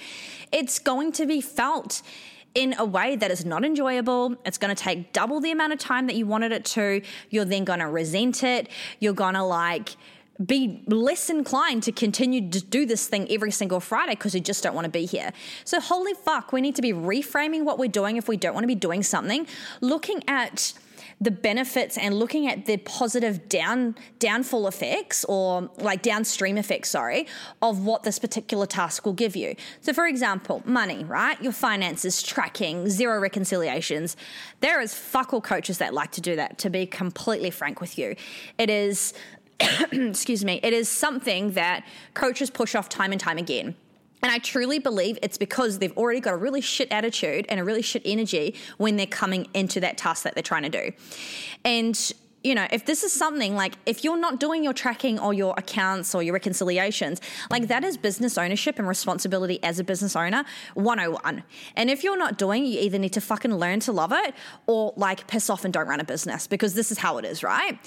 it's 0.53 0.79
going 0.79 1.13
to 1.13 1.27
be 1.27 1.41
felt 1.41 2.03
in 2.55 2.75
a 2.79 2.85
way 2.85 3.17
that 3.17 3.31
is 3.31 3.45
not 3.45 3.65
enjoyable. 3.65 4.37
It's 4.45 4.59
going 4.59 4.75
to 4.75 4.81
take 4.81 5.13
double 5.13 5.41
the 5.41 5.51
amount 5.51 5.73
of 5.73 5.79
time 5.79 6.07
that 6.07 6.15
you 6.15 6.27
wanted 6.27 6.53
it 6.53 6.65
to. 6.77 7.03
You're 7.31 7.45
then 7.45 7.65
going 7.65 7.81
to 7.81 7.89
resent 7.89 8.45
it. 8.45 8.69
You're 9.01 9.15
going 9.15 9.35
to 9.35 9.43
like 9.43 9.97
be 10.45 10.83
less 10.87 11.31
inclined 11.31 11.83
to 11.85 11.93
continue 11.93 12.51
to 12.51 12.61
do 12.61 12.87
this 12.87 13.07
thing 13.07 13.27
every 13.31 13.51
single 13.51 13.81
Friday 13.81 14.13
because 14.13 14.35
you 14.35 14.41
just 14.41 14.63
don't 14.63 14.75
want 14.75 14.85
to 14.85 14.91
be 14.91 15.07
here. 15.07 15.33
So, 15.65 15.81
holy 15.81 16.15
fuck, 16.15 16.53
we 16.53 16.61
need 16.61 16.75
to 16.77 16.83
be 16.83 16.93
reframing 16.93 17.65
what 17.65 17.79
we're 17.79 17.89
doing 17.89 18.17
if 18.17 18.29
we 18.29 18.37
don't 18.37 18.55
want 18.55 18.65
to 18.65 18.69
be 18.69 18.75
doing 18.75 19.03
something, 19.03 19.47
looking 19.81 20.23
at 20.29 20.75
the 21.21 21.31
benefits 21.31 21.97
and 21.97 22.15
looking 22.15 22.49
at 22.49 22.67
the 22.67 22.77
positive 22.79 23.49
down 23.49 23.95
downfall 24.19 24.67
effects 24.67 25.25
or 25.25 25.71
like 25.79 26.03
downstream 26.03 26.59
effects, 26.59 26.91
sorry, 26.91 27.27
of 27.63 27.85
what 27.85 28.03
this 28.03 28.19
particular 28.19 28.67
task 28.67 29.05
will 29.07 29.13
give 29.13 29.37
you. 29.37 29.55
So 29.81 29.93
for 29.93 30.07
example, 30.07 30.63
money, 30.65 31.05
right? 31.05 31.41
Your 31.43 31.53
finances, 31.53 32.23
tracking, 32.23 32.85
Xero 32.85 33.21
reconciliations. 33.21 34.17
There 34.61 34.81
is 34.81 34.95
fuck 34.95 35.33
all 35.33 35.41
coaches 35.41 35.79
that 35.79 35.95
like 35.95 36.13
to 36.13 36.21
do 36.21 36.37
that, 36.37 36.59
to 36.59 36.71
be 36.71 36.87
completely 36.87 37.51
frank 37.51 37.81
with 37.81 37.99
you. 37.99 38.17
It 38.59 38.71
is 38.71 39.15
excuse 39.93 40.45
me, 40.45 40.61
it 40.63 40.73
is 40.73 40.89
something 40.89 41.53
that 41.53 41.85
coaches 42.15 42.51
push 42.51 42.75
off 42.75 42.89
time 42.89 43.13
and 43.13 43.21
time 43.21 43.39
again. 43.39 43.77
And 44.25 44.33
I 44.33 44.39
truly 44.39 44.79
believe 44.79 45.19
it's 45.21 45.37
because 45.37 45.81
they've 45.81 45.95
already 45.99 46.19
got 46.19 46.33
a 46.33 46.39
really 46.39 46.63
shit 46.63 46.91
attitude 46.91 47.45
and 47.51 47.61
a 47.61 47.65
really 47.65 47.83
shit 47.83 48.01
energy 48.07 48.55
when 48.79 48.97
they're 48.97 49.05
coming 49.05 49.47
into 49.53 49.81
that 49.81 49.99
task 49.99 50.23
that 50.23 50.33
they're 50.33 50.43
trying 50.43 50.63
to 50.63 50.71
do. 50.71 50.93
And 51.63 51.95
you 52.45 52.55
know, 52.55 52.67
if 52.71 52.85
this 52.85 53.03
is 53.03 53.13
something 53.13 53.57
like 53.57 53.75
if 53.87 54.05
you're 54.05 54.19
not 54.19 54.39
doing 54.39 54.63
your 54.63 54.75
tracking 54.75 55.19
or 55.19 55.33
your 55.33 55.55
accounts 55.57 56.15
or 56.15 56.23
your 56.23 56.35
reconciliations, 56.35 57.21
like 57.51 57.69
that 57.69 57.83
is 57.83 57.97
business 57.97 58.37
ownership 58.37 58.79
and 58.79 58.87
responsibility 58.87 59.59
as 59.63 59.79
a 59.81 59.85
business 59.85 60.15
owner 60.15 60.45
101. 60.75 61.43
And 61.75 61.91
if 61.91 62.05
you're 62.05 62.19
not 62.19 62.37
doing, 62.37 62.67
you 62.67 62.79
either 62.81 62.99
need 62.99 63.15
to 63.15 63.21
fucking 63.23 63.55
learn 63.55 63.81
to 63.81 63.93
love 63.93 64.13
it 64.13 64.35
or 64.67 64.93
like 64.97 65.27
piss 65.27 65.49
off 65.49 65.65
and 65.65 65.73
don't 65.73 65.89
run 65.89 66.01
a 66.01 66.05
business 66.05 66.47
because 66.47 66.75
this 66.75 66.93
is 66.93 66.99
how 66.99 67.17
it 67.17 67.25
is, 67.25 67.43
right? 67.43 67.79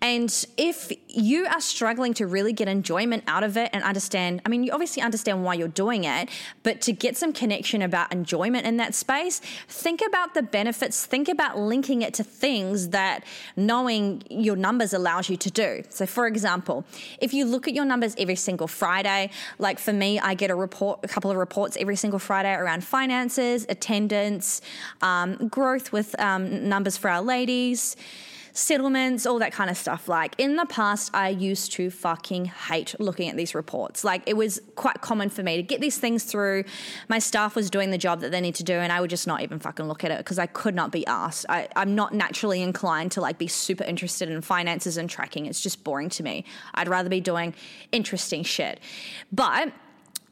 And 0.00 0.46
if 0.56 0.90
you 1.08 1.44
are 1.44 1.60
struggling 1.60 2.14
to 2.14 2.26
really 2.26 2.54
get 2.54 2.66
enjoyment 2.66 3.24
out 3.26 3.44
of 3.44 3.58
it 3.58 3.68
and 3.74 3.84
understand, 3.84 4.40
I 4.46 4.48
mean, 4.48 4.64
you 4.64 4.72
obviously 4.72 5.02
understand 5.02 5.44
why 5.44 5.52
you're 5.52 5.68
doing 5.68 6.04
it, 6.04 6.30
but 6.62 6.80
to 6.82 6.92
get 6.94 7.18
some 7.18 7.34
connection 7.34 7.82
about 7.82 8.10
enjoyment 8.10 8.64
in 8.64 8.78
that 8.78 8.94
space, 8.94 9.40
think 9.68 10.00
about 10.06 10.32
the 10.32 10.42
benefits, 10.42 11.04
think 11.04 11.28
about 11.28 11.58
linking 11.58 12.00
it 12.00 12.14
to 12.14 12.24
things 12.24 12.88
that 12.88 13.22
knowing 13.54 13.97
your 14.30 14.56
numbers 14.56 14.92
allows 14.92 15.28
you 15.28 15.36
to 15.36 15.50
do. 15.50 15.82
So, 15.88 16.06
for 16.06 16.26
example, 16.26 16.84
if 17.20 17.32
you 17.32 17.44
look 17.44 17.68
at 17.68 17.74
your 17.74 17.84
numbers 17.84 18.14
every 18.18 18.36
single 18.36 18.68
Friday, 18.68 19.30
like 19.58 19.78
for 19.78 19.92
me, 19.92 20.18
I 20.18 20.34
get 20.34 20.50
a 20.50 20.54
report, 20.54 21.00
a 21.02 21.08
couple 21.08 21.30
of 21.30 21.36
reports 21.36 21.76
every 21.78 21.96
single 21.96 22.18
Friday 22.18 22.52
around 22.52 22.84
finances, 22.84 23.66
attendance, 23.68 24.60
um, 25.02 25.48
growth 25.48 25.92
with 25.92 26.18
um, 26.20 26.68
numbers 26.68 26.96
for 26.96 27.08
our 27.10 27.22
ladies 27.22 27.96
settlements, 28.58 29.24
all 29.24 29.38
that 29.38 29.52
kind 29.52 29.70
of 29.70 29.76
stuff. 29.76 30.08
Like 30.08 30.34
in 30.38 30.56
the 30.56 30.66
past, 30.66 31.10
I 31.14 31.28
used 31.28 31.72
to 31.72 31.90
fucking 31.90 32.46
hate 32.46 32.94
looking 32.98 33.28
at 33.28 33.36
these 33.36 33.54
reports. 33.54 34.04
Like 34.04 34.22
it 34.26 34.36
was 34.36 34.60
quite 34.74 35.00
common 35.00 35.30
for 35.30 35.42
me 35.42 35.56
to 35.56 35.62
get 35.62 35.80
these 35.80 35.98
things 35.98 36.24
through. 36.24 36.64
My 37.08 37.18
staff 37.18 37.54
was 37.54 37.70
doing 37.70 37.90
the 37.90 37.98
job 37.98 38.20
that 38.20 38.30
they 38.30 38.40
need 38.40 38.56
to 38.56 38.64
do, 38.64 38.74
and 38.74 38.92
I 38.92 39.00
would 39.00 39.10
just 39.10 39.26
not 39.26 39.42
even 39.42 39.58
fucking 39.58 39.86
look 39.86 40.04
at 40.04 40.10
it 40.10 40.18
because 40.18 40.38
I 40.38 40.46
could 40.46 40.74
not 40.74 40.90
be 40.90 41.06
asked. 41.06 41.46
I, 41.48 41.68
I'm 41.76 41.94
not 41.94 42.12
naturally 42.12 42.62
inclined 42.62 43.12
to 43.12 43.20
like 43.20 43.38
be 43.38 43.46
super 43.46 43.84
interested 43.84 44.28
in 44.28 44.40
finances 44.42 44.96
and 44.96 45.08
tracking. 45.08 45.46
It's 45.46 45.60
just 45.60 45.84
boring 45.84 46.08
to 46.10 46.22
me. 46.22 46.44
I'd 46.74 46.88
rather 46.88 47.08
be 47.08 47.20
doing 47.20 47.54
interesting 47.92 48.42
shit. 48.42 48.80
But 49.32 49.72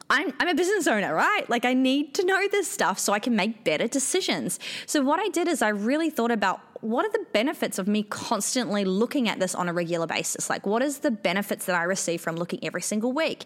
I'm, 0.09 0.33
I'm 0.39 0.47
a 0.47 0.55
business 0.55 0.87
owner, 0.87 1.13
right? 1.13 1.49
Like 1.49 1.65
I 1.65 1.73
need 1.73 2.13
to 2.15 2.25
know 2.25 2.47
this 2.49 2.69
stuff 2.69 2.97
so 2.97 3.11
I 3.11 3.19
can 3.19 3.35
make 3.35 3.63
better 3.63 3.87
decisions. 3.87 4.59
So 4.85 5.01
what 5.01 5.19
I 5.19 5.27
did 5.29 5.47
is 5.47 5.61
I 5.61 5.69
really 5.69 6.09
thought 6.09 6.31
about 6.31 6.66
what 6.81 7.05
are 7.05 7.11
the 7.11 7.25
benefits 7.33 7.79
of 7.79 7.87
me 7.87 8.03
constantly 8.03 8.85
looking 8.85 9.27
at 9.27 9.39
this 9.39 9.55
on 9.55 9.69
a 9.69 9.73
regular 9.73 10.07
basis? 10.07 10.49
Like, 10.49 10.65
what 10.65 10.81
is 10.81 10.99
the 10.99 11.11
benefits 11.11 11.65
that 11.65 11.75
I 11.75 11.83
receive 11.83 12.21
from 12.21 12.35
looking 12.35 12.59
every 12.63 12.81
single 12.81 13.13
week? 13.13 13.45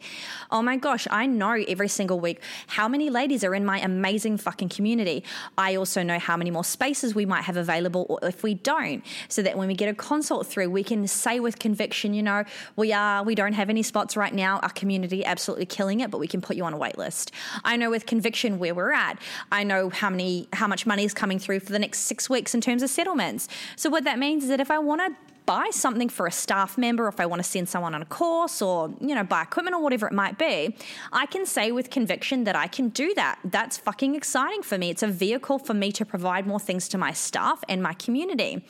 Oh 0.51 0.61
my 0.61 0.77
gosh, 0.77 1.07
I 1.09 1.25
know 1.25 1.51
every 1.67 1.88
single 1.88 2.19
week 2.19 2.41
how 2.67 2.88
many 2.88 3.09
ladies 3.09 3.43
are 3.43 3.55
in 3.55 3.65
my 3.65 3.79
amazing 3.79 4.38
fucking 4.38 4.69
community. 4.69 5.23
I 5.57 5.75
also 5.75 6.03
know 6.03 6.19
how 6.19 6.35
many 6.35 6.51
more 6.51 6.63
spaces 6.63 7.15
we 7.15 7.25
might 7.25 7.43
have 7.43 7.57
available 7.57 8.05
or 8.09 8.19
if 8.27 8.43
we 8.43 8.53
don't, 8.53 9.03
so 9.27 9.41
that 9.41 9.57
when 9.57 9.67
we 9.67 9.75
get 9.75 9.89
a 9.89 9.93
consult 9.93 10.47
through, 10.47 10.69
we 10.69 10.83
can 10.83 11.07
say 11.07 11.39
with 11.39 11.59
conviction, 11.59 12.13
you 12.13 12.23
know, 12.23 12.43
we 12.75 12.91
are, 12.91 13.23
we 13.23 13.35
don't 13.35 13.53
have 13.53 13.69
any 13.69 13.83
spots 13.83 14.17
right 14.17 14.33
now. 14.33 14.59
Our 14.59 14.69
community 14.69 15.23
absolutely 15.23 15.65
killing 15.65 16.01
it, 16.01 16.11
but 16.11 16.17
we 16.17 16.27
can 16.27 16.41
put 16.41 16.55
you 16.55 16.65
on 16.65 16.73
a 16.73 16.77
wait 16.77 16.97
list. 16.97 17.31
I 17.63 17.77
know 17.77 17.89
with 17.89 18.05
conviction 18.05 18.59
where 18.59 18.75
we're 18.75 18.93
at. 18.93 19.19
I 19.51 19.63
know 19.63 19.89
how 19.89 20.09
many, 20.09 20.47
how 20.53 20.67
much 20.67 20.85
money 20.85 21.05
is 21.05 21.13
coming 21.13 21.39
through 21.39 21.61
for 21.61 21.71
the 21.71 21.79
next 21.79 22.00
six 22.00 22.29
weeks 22.29 22.53
in 22.53 22.61
terms 22.61 22.83
of 22.83 22.89
settlement 22.89 23.20
so 23.75 23.89
what 23.89 24.03
that 24.03 24.17
means 24.19 24.43
is 24.43 24.49
that 24.49 24.59
if 24.59 24.71
I 24.71 24.79
want 24.79 25.01
to 25.01 25.30
buy 25.45 25.69
something 25.71 26.10
for 26.10 26.27
a 26.27 26.31
staff 26.31 26.77
member, 26.77 27.07
if 27.07 27.19
I 27.19 27.25
want 27.25 27.41
to 27.41 27.48
send 27.48 27.67
someone 27.67 27.95
on 27.95 28.01
a 28.01 28.05
course 28.05 28.62
or, 28.62 28.93
you 29.00 29.15
know, 29.15 29.24
buy 29.24 29.41
equipment 29.41 29.75
or 29.75 29.81
whatever 29.81 30.07
it 30.07 30.13
might 30.13 30.38
be, 30.38 30.75
I 31.12 31.25
can 31.25 31.45
say 31.45 31.71
with 31.71 31.89
conviction 31.89 32.43
that 32.45 32.55
I 32.55 32.67
can 32.67 32.89
do 32.89 33.13
that. 33.15 33.39
That's 33.45 33.77
fucking 33.77 34.15
exciting 34.15 34.62
for 34.62 34.77
me. 34.77 34.89
It's 34.89 35.03
a 35.03 35.07
vehicle 35.07 35.60
for 35.60 35.74
me 35.74 35.91
to 35.93 36.05
provide 36.05 36.48
more 36.48 36.60
things 36.60 36.88
to 36.89 36.98
my 36.98 37.12
staff 37.12 37.63
and 37.67 37.81
my 37.81 37.93
community. 37.93 38.63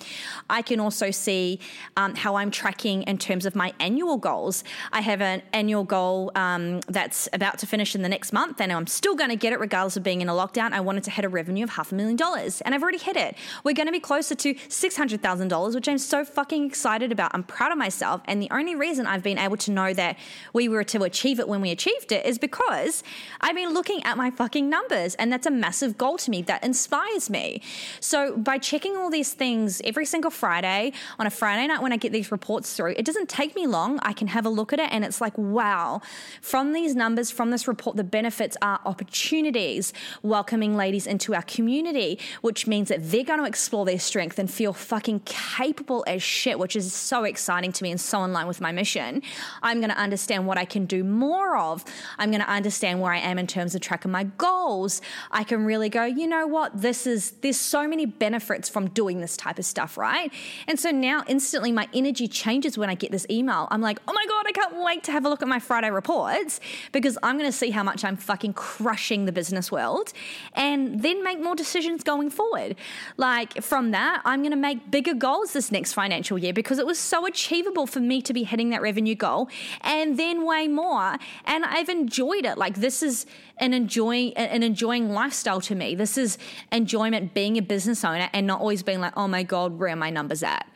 I 0.49 0.61
can 0.61 0.79
also 0.79 1.11
see 1.11 1.59
um, 1.97 2.15
how 2.15 2.35
I'm 2.35 2.51
tracking 2.51 3.03
in 3.03 3.17
terms 3.17 3.45
of 3.45 3.55
my 3.55 3.73
annual 3.79 4.17
goals. 4.17 4.63
I 4.91 5.01
have 5.01 5.21
an 5.21 5.41
annual 5.53 5.83
goal 5.83 6.31
um, 6.35 6.79
that's 6.87 7.27
about 7.33 7.59
to 7.59 7.67
finish 7.67 7.95
in 7.95 8.01
the 8.01 8.09
next 8.09 8.33
month, 8.33 8.61
and 8.61 8.71
I'm 8.71 8.87
still 8.87 9.15
going 9.15 9.29
to 9.29 9.35
get 9.35 9.53
it 9.53 9.59
regardless 9.59 9.97
of 9.97 10.03
being 10.03 10.21
in 10.21 10.29
a 10.29 10.33
lockdown. 10.33 10.71
I 10.71 10.79
wanted 10.79 11.03
to 11.05 11.11
hit 11.11 11.25
a 11.25 11.29
revenue 11.29 11.63
of 11.63 11.71
half 11.71 11.91
a 11.91 11.95
million 11.95 12.15
dollars, 12.15 12.61
and 12.61 12.73
I've 12.73 12.81
already 12.81 12.97
hit 12.97 13.17
it. 13.17 13.35
We're 13.63 13.73
going 13.73 13.87
to 13.87 13.91
be 13.91 13.99
closer 13.99 14.35
to 14.35 14.53
$600,000, 14.53 15.75
which 15.75 15.87
I'm 15.87 15.97
so 15.97 16.23
fucking 16.23 16.60
excited 16.65 17.11
about. 17.11 17.31
I'm 17.33 17.43
proud 17.43 17.71
of 17.71 17.77
myself. 17.77 18.21
And 18.25 18.41
the 18.41 18.49
only 18.51 18.75
reason 18.75 19.05
I've 19.05 19.23
been 19.23 19.37
able 19.37 19.57
to 19.57 19.71
know 19.71 19.93
that 19.93 20.17
we 20.53 20.67
were 20.67 20.83
to 20.85 21.03
achieve 21.03 21.39
it 21.39 21.47
when 21.47 21.61
we 21.61 21.71
achieved 21.71 22.11
it 22.11 22.25
is 22.25 22.37
because 22.37 23.03
I've 23.39 23.55
been 23.55 23.73
looking 23.73 24.03
at 24.03 24.17
my 24.17 24.31
fucking 24.31 24.69
numbers. 24.69 25.15
And 25.15 25.31
that's 25.31 25.45
a 25.45 25.51
massive 25.51 25.97
goal 25.97 26.17
to 26.19 26.31
me 26.31 26.41
that 26.43 26.63
inspires 26.63 27.29
me. 27.29 27.61
So 27.99 28.37
by 28.37 28.57
checking 28.57 28.95
all 28.97 29.09
these 29.09 29.33
things 29.33 29.81
every 29.83 30.05
single 30.05 30.31
Friday 30.31 30.93
on 31.19 31.27
a 31.27 31.29
Friday 31.29 31.67
night 31.67 31.81
when 31.81 31.91
I 31.91 31.97
get 31.97 32.11
these 32.11 32.31
reports 32.31 32.73
through, 32.73 32.93
it 32.97 33.05
doesn't 33.05 33.29
take 33.29 33.55
me 33.55 33.67
long. 33.67 33.99
I 34.03 34.13
can 34.13 34.27
have 34.27 34.45
a 34.45 34.49
look 34.49 34.73
at 34.73 34.79
it 34.79 34.89
and 34.91 35.03
it's 35.03 35.21
like, 35.21 35.37
wow, 35.37 36.01
from 36.41 36.73
these 36.73 36.95
numbers, 36.95 37.31
from 37.31 37.51
this 37.51 37.67
report, 37.67 37.95
the 37.95 38.03
benefits 38.03 38.57
are 38.61 38.79
opportunities, 38.85 39.93
welcoming 40.21 40.75
ladies 40.75 41.07
into 41.07 41.33
our 41.33 41.43
community, 41.43 42.19
which 42.41 42.67
means 42.67 42.89
that 42.89 43.11
they're 43.11 43.23
going 43.23 43.39
to 43.39 43.45
explore 43.45 43.85
their 43.85 43.99
strength 43.99 44.39
and 44.39 44.51
feel 44.51 44.73
fucking 44.73 45.21
capable 45.25 46.03
as 46.07 46.21
shit 46.21 46.50
shit, 46.51 46.59
which 46.59 46.75
is 46.75 46.93
so 46.93 47.23
exciting 47.23 47.71
to 47.71 47.83
me 47.83 47.91
and 47.91 47.99
so 47.99 48.23
in 48.23 48.33
line 48.33 48.47
with 48.47 48.61
my 48.61 48.71
mission. 48.71 49.21
I'm 49.63 49.79
going 49.79 49.89
to 49.89 49.97
understand 49.97 50.45
what 50.47 50.57
I 50.57 50.65
can 50.65 50.85
do 50.85 51.03
more 51.03 51.55
of. 51.55 51.83
I'm 52.17 52.29
going 52.29 52.41
to 52.41 52.49
understand 52.49 53.01
where 53.01 53.13
I 53.13 53.19
am 53.19 53.39
in 53.39 53.47
terms 53.47 53.73
of 53.73 53.81
tracking 53.81 54.11
my 54.11 54.25
goals. 54.25 55.01
I 55.31 55.43
can 55.43 55.65
really 55.65 55.89
go, 55.89 56.03
you 56.03 56.27
know 56.27 56.47
what? 56.47 56.81
This 56.81 57.07
is, 57.07 57.31
there's 57.41 57.57
so 57.57 57.87
many 57.87 58.05
benefits 58.05 58.67
from 58.67 58.89
doing 58.89 59.21
this 59.21 59.37
type 59.37 59.59
of 59.59 59.65
stuff, 59.65 59.97
right? 59.97 60.31
And 60.67 60.79
so 60.79 60.91
now 60.91 61.23
instantly 61.27 61.71
my 61.71 61.87
energy 61.93 62.27
changes 62.27 62.77
when 62.77 62.89
I 62.89 62.95
get 62.95 63.11
this 63.11 63.25
email. 63.29 63.67
I'm 63.71 63.81
like, 63.81 63.99
oh 64.07 64.13
my 64.13 64.25
God, 64.27 64.45
I 64.47 64.51
can't 64.51 64.83
wait 64.83 65.03
to 65.05 65.11
have 65.11 65.25
a 65.25 65.29
look 65.29 65.41
at 65.41 65.47
my 65.47 65.59
Friday 65.59 65.89
reports 65.89 66.59
because 66.91 67.17
I'm 67.23 67.37
going 67.37 67.49
to 67.49 67.57
see 67.57 67.69
how 67.69 67.83
much 67.83 68.03
I'm 68.03 68.17
fucking 68.17 68.53
crushing 68.53 69.25
the 69.25 69.31
business 69.31 69.71
world 69.71 70.11
and 70.53 71.01
then 71.01 71.23
make 71.23 71.39
more 71.41 71.55
decisions 71.55 72.03
going 72.03 72.29
forward. 72.29 72.75
Like 73.17 73.61
from 73.63 73.91
that, 73.91 74.21
I'm 74.25 74.41
going 74.41 74.51
to 74.51 74.57
make 74.57 74.91
bigger 74.91 75.13
goals 75.13 75.53
this 75.53 75.71
next 75.71 75.93
financial 75.93 76.40
year 76.41 76.53
because 76.53 76.79
it 76.79 76.85
was 76.85 76.99
so 76.99 77.25
achievable 77.25 77.87
for 77.87 77.99
me 77.99 78.21
to 78.21 78.33
be 78.33 78.43
hitting 78.43 78.69
that 78.71 78.81
revenue 78.81 79.15
goal 79.15 79.49
and 79.81 80.17
then 80.17 80.45
way 80.45 80.67
more. 80.67 81.17
And 81.45 81.65
I've 81.65 81.89
enjoyed 81.89 82.45
it. 82.45 82.57
Like 82.57 82.75
this 82.75 83.01
is 83.03 83.25
an 83.57 83.73
enjoying 83.73 84.33
an 84.33 84.63
enjoying 84.63 85.09
lifestyle 85.09 85.61
to 85.61 85.75
me. 85.75 85.95
This 85.95 86.17
is 86.17 86.37
enjoyment 86.71 87.33
being 87.33 87.57
a 87.57 87.61
business 87.61 88.03
owner 88.03 88.29
and 88.33 88.47
not 88.47 88.59
always 88.59 88.83
being 88.83 88.99
like, 88.99 89.13
oh 89.15 89.27
my 89.27 89.43
God, 89.43 89.79
where 89.79 89.89
are 89.89 89.95
my 89.95 90.09
numbers 90.09 90.43
at? 90.43 90.67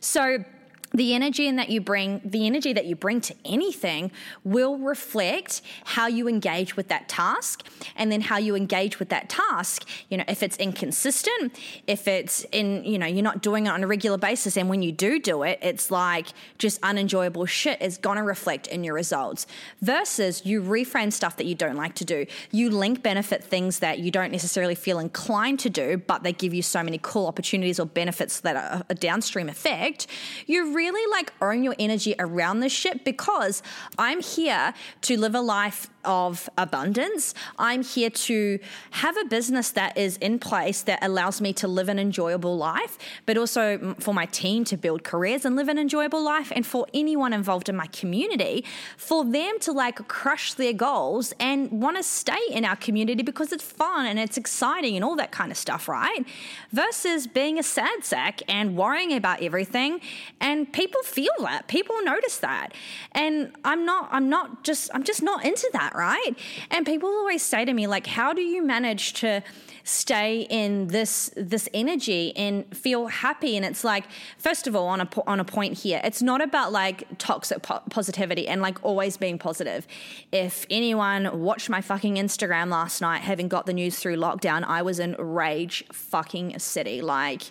So 0.00 0.44
the 0.94 1.14
energy 1.14 1.48
and 1.48 1.58
that 1.58 1.70
you 1.70 1.80
bring 1.80 2.20
the 2.24 2.46
energy 2.46 2.72
that 2.72 2.86
you 2.86 2.96
bring 2.96 3.20
to 3.20 3.34
anything 3.44 4.10
will 4.44 4.78
reflect 4.78 5.62
how 5.84 6.06
you 6.06 6.28
engage 6.28 6.76
with 6.76 6.88
that 6.88 7.08
task. 7.08 7.66
And 7.96 8.10
then 8.10 8.20
how 8.20 8.38
you 8.38 8.54
engage 8.54 8.98
with 8.98 9.08
that 9.10 9.28
task 9.28 9.88
you 10.08 10.16
know 10.16 10.24
if 10.28 10.42
it's 10.42 10.56
inconsistent 10.56 11.58
if 11.86 12.06
it's 12.06 12.44
in 12.52 12.84
you 12.84 12.98
know 12.98 13.06
you're 13.06 13.22
not 13.22 13.42
doing 13.42 13.66
it 13.66 13.70
on 13.70 13.82
a 13.82 13.86
regular 13.86 14.18
basis 14.18 14.56
and 14.56 14.68
when 14.68 14.82
you 14.82 14.92
do 14.92 15.18
do 15.18 15.42
it 15.42 15.58
it's 15.62 15.90
like 15.90 16.28
just 16.58 16.78
unenjoyable 16.82 17.46
shit 17.46 17.80
is 17.80 17.98
going 17.98 18.16
to 18.16 18.22
reflect 18.22 18.66
in 18.66 18.84
your 18.84 18.94
results. 18.94 19.46
Versus 19.80 20.44
you 20.44 20.62
reframe 20.62 21.12
stuff 21.12 21.36
that 21.36 21.46
you 21.46 21.54
don't 21.54 21.76
like 21.76 21.94
to 21.96 22.04
do. 22.04 22.26
You 22.50 22.70
link 22.70 23.02
benefit 23.02 23.42
things 23.44 23.78
that 23.80 23.98
you 23.98 24.10
don't 24.10 24.32
necessarily 24.32 24.74
feel 24.74 24.98
inclined 24.98 25.58
to 25.60 25.70
do 25.70 25.96
but 26.06 26.22
they 26.22 26.32
give 26.32 26.54
you 26.54 26.62
so 26.62 26.82
many 26.82 26.98
cool 27.02 27.26
opportunities 27.26 27.78
or 27.78 27.86
benefits 27.86 28.40
that 28.40 28.56
are 28.56 28.84
a 28.88 28.94
downstream 28.94 29.48
effect. 29.48 30.06
You 30.46 30.74
really 30.82 31.10
like 31.12 31.32
own 31.40 31.62
your 31.62 31.76
energy 31.78 32.14
around 32.18 32.58
this 32.58 32.72
shit 32.72 33.04
because 33.04 33.62
I'm 33.98 34.20
here 34.20 34.74
to 35.02 35.16
live 35.16 35.34
a 35.36 35.40
life 35.40 35.88
of 36.04 36.48
abundance. 36.58 37.34
I'm 37.58 37.82
here 37.82 38.10
to 38.10 38.58
have 38.90 39.16
a 39.16 39.24
business 39.24 39.70
that 39.70 39.96
is 39.96 40.16
in 40.18 40.38
place 40.38 40.82
that 40.82 40.98
allows 41.02 41.40
me 41.40 41.52
to 41.54 41.68
live 41.68 41.88
an 41.88 41.98
enjoyable 41.98 42.56
life, 42.56 42.98
but 43.26 43.36
also 43.36 43.94
for 43.98 44.14
my 44.14 44.26
team 44.26 44.64
to 44.64 44.76
build 44.76 45.04
careers 45.04 45.44
and 45.44 45.56
live 45.56 45.68
an 45.68 45.78
enjoyable 45.78 46.22
life, 46.22 46.52
and 46.54 46.66
for 46.66 46.86
anyone 46.92 47.32
involved 47.32 47.68
in 47.68 47.76
my 47.76 47.86
community, 47.86 48.64
for 48.96 49.24
them 49.24 49.58
to 49.60 49.72
like 49.72 50.06
crush 50.08 50.54
their 50.54 50.72
goals 50.72 51.32
and 51.38 51.70
want 51.70 51.96
to 51.96 52.02
stay 52.02 52.40
in 52.50 52.64
our 52.64 52.76
community 52.76 53.22
because 53.22 53.52
it's 53.52 53.64
fun 53.64 54.06
and 54.06 54.18
it's 54.18 54.36
exciting 54.36 54.96
and 54.96 55.04
all 55.04 55.16
that 55.16 55.32
kind 55.32 55.50
of 55.50 55.58
stuff, 55.58 55.88
right? 55.88 56.24
Versus 56.72 57.26
being 57.26 57.58
a 57.58 57.62
sad 57.62 58.04
sack 58.04 58.40
and 58.48 58.76
worrying 58.76 59.12
about 59.12 59.42
everything. 59.42 60.00
And 60.40 60.72
people 60.72 61.02
feel 61.02 61.32
that, 61.40 61.68
people 61.68 61.96
notice 62.02 62.38
that. 62.38 62.72
And 63.12 63.52
I'm 63.64 63.84
not, 63.84 64.08
I'm 64.10 64.28
not 64.28 64.64
just, 64.64 64.90
I'm 64.94 65.04
just 65.04 65.22
not 65.22 65.44
into 65.44 65.68
that, 65.72 65.91
right? 65.94 66.36
And 66.70 66.86
people 66.86 67.08
always 67.08 67.42
say 67.42 67.64
to 67.64 67.72
me, 67.72 67.86
like, 67.86 68.06
how 68.06 68.32
do 68.32 68.42
you 68.42 68.62
manage 68.62 69.14
to 69.14 69.42
stay 69.84 70.46
in 70.48 70.86
this 70.88 71.30
this 71.36 71.68
energy 71.74 72.36
and 72.36 72.76
feel 72.76 73.06
happy? 73.06 73.56
And 73.56 73.64
it's 73.64 73.84
like 73.84 74.04
first 74.38 74.66
of 74.66 74.76
all 74.76 74.86
on 74.88 75.00
a 75.00 75.08
on 75.26 75.40
a 75.40 75.44
point 75.44 75.78
here 75.78 76.00
it's 76.04 76.22
not 76.22 76.40
about 76.40 76.72
like 76.72 77.06
toxic 77.18 77.62
po- 77.62 77.82
positivity 77.90 78.48
and 78.48 78.62
like 78.62 78.82
always 78.84 79.16
being 79.16 79.38
positive. 79.38 79.86
If 80.30 80.66
anyone 80.70 81.40
watched 81.40 81.68
my 81.68 81.80
fucking 81.80 82.16
Instagram 82.16 82.70
last 82.70 83.00
night 83.00 83.22
having 83.22 83.48
got 83.48 83.66
the 83.66 83.72
news 83.72 83.98
through 83.98 84.16
lockdown 84.16 84.64
I 84.64 84.82
was 84.82 84.98
in 84.98 85.14
rage 85.18 85.84
fucking 85.92 86.58
city. 86.58 87.02
Like 87.02 87.42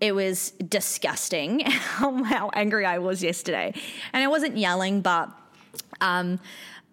it 0.00 0.14
was 0.14 0.52
disgusting 0.52 1.60
how 1.60 2.50
angry 2.54 2.86
I 2.86 2.98
was 2.98 3.22
yesterday. 3.22 3.74
And 4.12 4.22
I 4.22 4.28
wasn't 4.28 4.56
yelling 4.56 5.00
but 5.00 5.30
um 6.00 6.40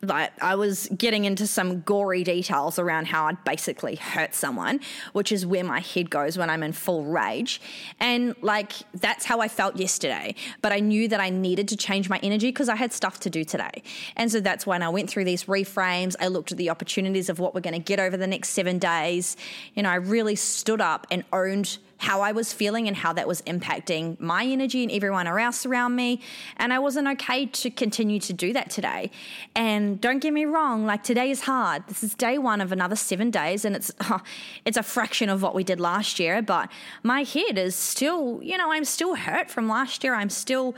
like 0.08 0.32
I 0.42 0.56
was 0.56 0.88
getting 0.98 1.26
into 1.26 1.48
some 1.48 1.82
gory 1.82 2.24
details 2.24 2.80
around 2.80 3.08
how 3.08 3.26
I'd 3.26 3.44
basically 3.44 3.96
hurt 3.96 4.34
someone, 4.34 4.80
which 5.14 5.32
is 5.32 5.46
where 5.46 5.64
my 5.64 5.80
head 5.80 6.10
goes 6.10 6.38
when 6.38 6.50
I'm 6.50 6.64
in 6.64 6.72
full 6.72 7.06
rage. 7.06 7.62
And 8.00 8.36
like 8.42 8.74
that's 8.94 9.26
how 9.26 9.40
I 9.42 9.48
felt 9.48 9.78
yesterday. 9.78 10.36
But 10.62 10.72
I 10.72 10.80
knew 10.80 11.08
that 11.08 11.20
I 11.20 11.30
needed 11.30 11.68
to 11.70 11.78
change 11.78 12.10
my 12.10 12.20
energy 12.24 12.50
because 12.50 12.70
I 12.70 12.76
had 12.76 12.94
stuff 12.94 13.20
to 13.22 13.30
do 13.30 13.44
today. 13.44 13.84
And 14.16 14.32
so 14.32 14.40
that's 14.40 14.66
when 14.66 14.84
I 14.84 14.90
went 14.90 15.10
through 15.10 15.26
these 15.26 15.46
reframes. 15.46 16.16
I 16.20 16.28
looked 16.28 16.52
at 16.52 16.58
the 16.58 16.70
opportunities 16.70 17.30
of 17.30 17.40
what 17.40 17.54
we're 17.54 17.62
going 17.62 17.74
to 17.74 17.80
get 17.80 18.00
over 18.00 18.18
the 18.18 18.28
next 18.28 18.50
seven 18.50 18.80
days. 18.80 19.38
You 19.74 19.84
know, 19.84 19.90
I 19.90 19.96
really 19.96 20.36
stood 20.36 20.82
up 20.82 21.08
and 21.12 21.24
owned 21.32 21.78
how 21.98 22.22
I 22.22 22.32
was 22.32 22.52
feeling 22.52 22.88
and 22.88 22.96
how 22.96 23.14
that 23.14 23.28
was 23.28 23.42
impacting 23.44 24.20
my 24.20 24.46
energy 24.46 24.84
and 24.84 24.92
everyone 24.92 25.28
else 25.28 25.66
around 25.66 25.96
me. 25.96 26.22
And 26.58 26.74
I 26.74 26.80
wasn't 26.80 27.08
okay 27.08 27.46
to 27.46 27.70
continue 27.70 28.20
to 28.20 28.34
do 28.34 28.54
that 28.54 28.70
today. 28.70 29.12
And 29.56 30.00
don't 30.02 30.20
get 30.20 30.34
me 30.34 30.46
wrong, 30.46 30.86
like 30.86 31.04
today 31.04 31.32
is 31.32 31.42
hard. 31.42 31.88
This 31.88 32.04
is 32.04 32.14
day 32.14 32.38
one 32.38 32.62
of 32.62 32.72
another 32.72 32.96
seven 32.96 33.32
days, 33.32 33.66
and 33.66 33.75
it's 33.75 33.92
oh, 34.02 34.22
it's 34.66 34.78
a 34.78 34.84
fraction 34.84 35.30
of 35.30 35.42
what 35.42 35.56
we 35.56 35.64
did 35.64 35.80
last 35.80 36.20
year. 36.20 36.42
But 36.42 36.72
my 37.04 37.24
head 37.24 37.58
is 37.58 37.75
still, 37.75 38.40
you 38.44 38.58
know, 38.58 38.72
I'm 38.72 38.86
still 38.86 39.16
hurt 39.16 39.50
from 39.50 39.68
last 39.68 40.04
year. 40.04 40.14
I'm 40.16 40.30
still 40.30 40.75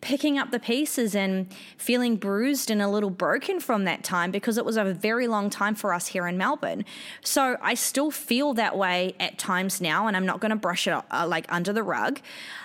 picking 0.00 0.38
up 0.38 0.50
the 0.50 0.58
pieces 0.58 1.14
and 1.14 1.46
feeling 1.78 2.16
bruised 2.16 2.70
and 2.70 2.82
a 2.82 2.88
little 2.88 3.10
broken 3.10 3.60
from 3.60 3.84
that 3.84 4.04
time 4.04 4.30
because 4.30 4.58
it 4.58 4.64
was 4.64 4.76
a 4.76 4.84
very 4.84 5.26
long 5.26 5.50
time 5.50 5.74
for 5.74 5.92
us 5.92 6.08
here 6.08 6.26
in 6.26 6.36
Melbourne. 6.36 6.84
So 7.22 7.56
I 7.60 7.74
still 7.74 8.10
feel 8.10 8.54
that 8.54 8.76
way 8.76 9.14
at 9.18 9.38
times 9.38 9.80
now, 9.80 10.06
and 10.06 10.16
I'm 10.16 10.26
not 10.26 10.40
going 10.40 10.50
to 10.50 10.56
brush 10.56 10.86
it 10.86 10.94
uh, 11.10 11.26
like 11.26 11.46
under 11.48 11.72
the 11.72 11.82
rug. 11.82 12.20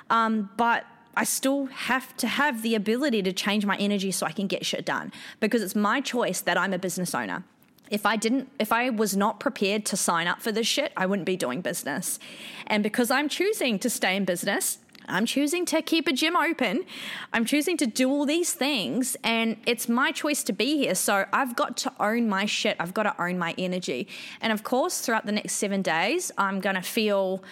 Um, 0.10 0.50
but 0.58 0.86
I 1.16 1.24
still 1.24 1.66
have 1.68 2.16
to 2.18 2.28
have 2.28 2.62
the 2.62 2.76
ability 2.76 3.22
to 3.24 3.34
change 3.34 3.66
my 3.66 3.78
energy 3.78 4.12
so 4.12 4.26
I 4.26 4.32
can 4.32 4.48
get 4.48 4.66
shit 4.66 4.86
done 4.86 5.12
because 5.40 5.62
it's 5.62 5.76
my 5.76 6.02
choice 6.02 6.42
that 6.42 6.58
I'm 6.58 6.74
a 6.74 6.80
business 6.80 7.14
owner. 7.14 7.44
If 7.90 8.06
I 8.06 8.16
didn't, 8.16 8.50
if 8.58 8.72
I 8.72 8.90
was 8.90 9.18
not 9.18 9.42
prepared 9.42 9.86
to 9.88 9.98
sign 9.98 10.28
up 10.28 10.42
for 10.42 10.54
this 10.54 10.66
shit, 10.66 10.94
I 10.96 11.06
wouldn't 11.06 11.26
be 11.26 11.36
doing 11.36 11.60
business. 11.60 12.20
And 12.68 12.84
because 12.84 13.12
I'm 13.12 13.28
choosing 13.28 13.80
to 13.80 13.90
stay 13.90 14.16
in 14.16 14.24
business, 14.24 14.78
I'm 15.12 15.26
choosing 15.26 15.66
to 15.68 15.82
keep 15.82 16.08
a 16.08 16.14
gym 16.14 16.36
open. 16.36 16.86
I'm 17.34 17.46
choosing 17.46 17.78
to 17.78 17.86
do 17.86 18.10
all 18.10 18.26
these 18.26 18.54
things, 18.54 19.18
and 19.24 19.58
it's 19.66 19.90
my 19.90 20.12
choice 20.12 20.44
to 20.46 20.54
be 20.54 20.78
here. 20.78 20.96
So 20.96 21.26
I've 21.34 21.56
got 21.56 21.78
to 21.78 21.94
own 22.00 22.30
my 22.30 22.46
shit. 22.46 22.78
I've 22.80 22.94
got 22.94 23.04
to 23.04 23.22
own 23.22 23.38
my 23.38 23.54
energy. 23.58 24.08
And 24.42 24.54
of 24.54 24.64
course, 24.64 25.02
throughout 25.02 25.26
the 25.26 25.32
next 25.32 25.54
seven 25.54 25.82
days, 25.82 26.32
I'm 26.38 26.60
going 26.60 26.76
to 26.76 26.82
feel 26.82 27.44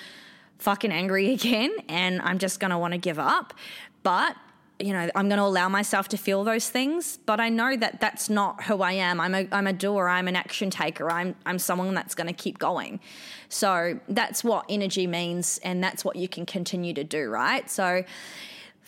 fucking 0.58 0.92
angry 0.92 1.32
again, 1.34 1.72
and 1.88 2.22
I'm 2.22 2.40
just 2.40 2.60
going 2.60 2.72
to 2.72 2.78
want 2.78 2.94
to 2.94 3.00
give 3.00 3.20
up. 3.20 3.54
But 4.04 4.36
you 4.80 4.94
know, 4.94 5.10
I'm 5.14 5.28
going 5.28 5.40
to 5.40 5.44
allow 5.44 5.68
myself 5.68 6.08
to 6.10 6.18
feel 6.18 6.46
those 6.46 6.70
things, 6.70 7.20
but 7.26 7.42
I 7.42 7.50
know 7.50 7.76
that 7.76 8.00
that's 8.00 8.30
not 8.30 8.64
who 8.64 8.82
I 8.82 8.94
am. 8.94 9.20
I'm 9.20 9.36
a, 9.36 9.48
I'm 9.52 9.68
a 9.68 9.74
doer. 9.74 10.08
I'm 10.08 10.30
an 10.30 10.38
action 10.38 10.70
taker. 10.70 11.12
I'm, 11.12 11.36
I'm 11.46 11.60
someone 11.60 11.94
that's 11.94 12.16
going 12.16 12.28
to 12.28 12.34
keep 12.34 12.58
going. 12.58 13.02
So 13.50 14.00
that's 14.08 14.44
what 14.44 14.66
energy 14.70 15.08
means, 15.08 15.60
and 15.64 15.84
that's 15.84 16.06
what 16.06 16.16
you 16.16 16.28
can 16.28 16.46
continue 16.46 16.94
to 16.94 17.04
do, 17.04 17.30
right? 17.30 17.70
So 17.70 18.04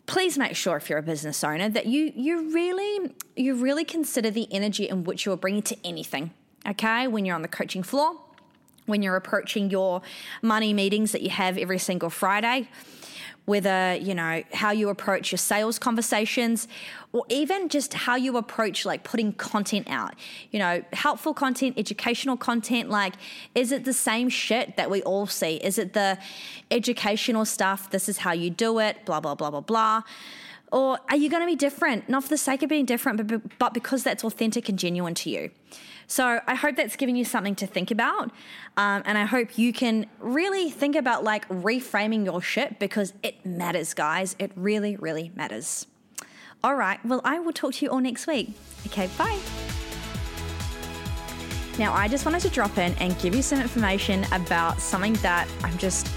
please 0.06 0.38
make 0.38 0.56
sure 0.56 0.78
if 0.78 0.90
you're 0.90 1.00
a 1.00 1.04
business 1.04 1.44
owner 1.44 1.70
that 1.70 1.86
you 1.86 2.12
you 2.16 2.54
really 2.54 3.14
you 3.36 3.56
really 3.56 3.86
consider 3.86 4.30
the 4.30 4.48
energy 4.52 4.88
in 4.88 5.04
which 5.04 5.26
you're 5.26 5.38
bringing 5.38 5.64
to 5.64 5.78
anything. 5.84 6.32
Okay, 6.68 7.08
when 7.08 7.26
you're 7.26 7.36
on 7.36 7.42
the 7.42 7.48
coaching 7.48 7.82
floor, 7.82 8.20
when 8.86 9.02
you're 9.02 9.16
approaching 9.16 9.72
your 9.72 10.02
money 10.42 10.74
meetings 10.74 11.12
that 11.12 11.22
you 11.22 11.32
have 11.32 11.58
every 11.58 11.80
single 11.80 12.10
Friday 12.10 12.70
whether, 13.52 13.96
you 13.96 14.16
know, 14.16 14.42
how 14.54 14.72
you 14.72 14.88
approach 14.88 15.30
your 15.34 15.38
sales 15.38 15.78
conversations 15.78 16.70
or 17.12 17.26
even 17.28 17.68
just 17.68 17.94
how 17.94 18.16
you 18.16 18.38
approach 18.38 18.86
like 18.86 19.04
putting 19.04 19.34
content 19.34 19.90
out. 19.90 20.14
You 20.52 20.60
know, 20.60 20.82
helpful 20.94 21.34
content, 21.34 21.78
educational 21.78 22.38
content, 22.38 22.90
like 22.90 23.16
is 23.54 23.74
it 23.74 23.84
the 23.84 23.92
same 23.92 24.30
shit 24.30 24.78
that 24.78 24.90
we 24.90 25.04
all 25.04 25.28
see? 25.28 25.56
Is 25.58 25.78
it 25.78 25.92
the 25.92 26.18
educational 26.72 27.44
stuff, 27.44 27.90
this 27.90 28.08
is 28.08 28.20
how 28.20 28.32
you 28.32 28.50
do 28.50 28.80
it, 28.80 29.06
blah 29.06 29.20
blah 29.20 29.36
blah 29.36 29.52
blah 29.52 29.60
blah. 29.60 30.04
Or 30.72 31.00
are 31.10 31.18
you 31.18 31.30
going 31.30 31.42
to 31.42 31.48
be 31.48 31.56
different? 31.56 32.08
Not 32.08 32.24
for 32.24 32.30
the 32.30 32.38
sake 32.38 32.64
of 32.64 32.70
being 32.70 32.86
different, 32.86 33.28
but, 33.28 33.60
but 33.60 33.74
because 33.74 34.04
that's 34.04 34.24
authentic 34.24 34.70
and 34.70 34.80
genuine 34.80 35.14
to 35.16 35.30
you. 35.30 35.52
So 36.08 36.42
I 36.46 36.56
hope 36.56 36.76
that's 36.76 36.96
giving 36.96 37.16
you 37.16 37.26
something 37.26 37.56
to 37.56 37.68
think 37.68 37.92
about. 37.92 38.32
Um, 38.78 39.02
and 39.06 39.18
I 39.18 39.26
hope 39.26 39.58
you 39.58 39.74
can 39.74 40.08
really 40.20 40.70
think 40.70 40.96
about 40.96 41.24
like 41.24 41.48
reframing 41.50 42.26
your 42.26 42.42
shit 42.42 42.80
because 42.80 43.14
it 43.24 43.46
matters, 43.46 43.94
guys. 43.94 44.36
It 44.40 44.52
really, 44.56 44.96
really 44.98 45.32
matters. 45.36 45.88
All 46.64 46.76
right. 46.76 47.04
Well, 47.06 47.22
I 47.24 47.40
will 47.40 47.54
talk 47.54 47.74
to 47.76 47.86
you 47.86 47.92
all 47.92 48.00
next 48.00 48.28
week. 48.28 48.52
Okay. 48.88 49.10
Bye. 49.18 49.40
Now, 51.80 51.94
I 51.94 52.08
just 52.08 52.26
wanted 52.26 52.42
to 52.42 52.50
drop 52.50 52.78
in 52.78 52.94
and 52.96 53.18
give 53.20 53.34
you 53.34 53.42
some 53.42 53.60
information 53.62 54.26
about 54.34 54.82
something 54.82 55.14
that 55.16 55.48
I'm 55.64 55.78
just 55.78 56.08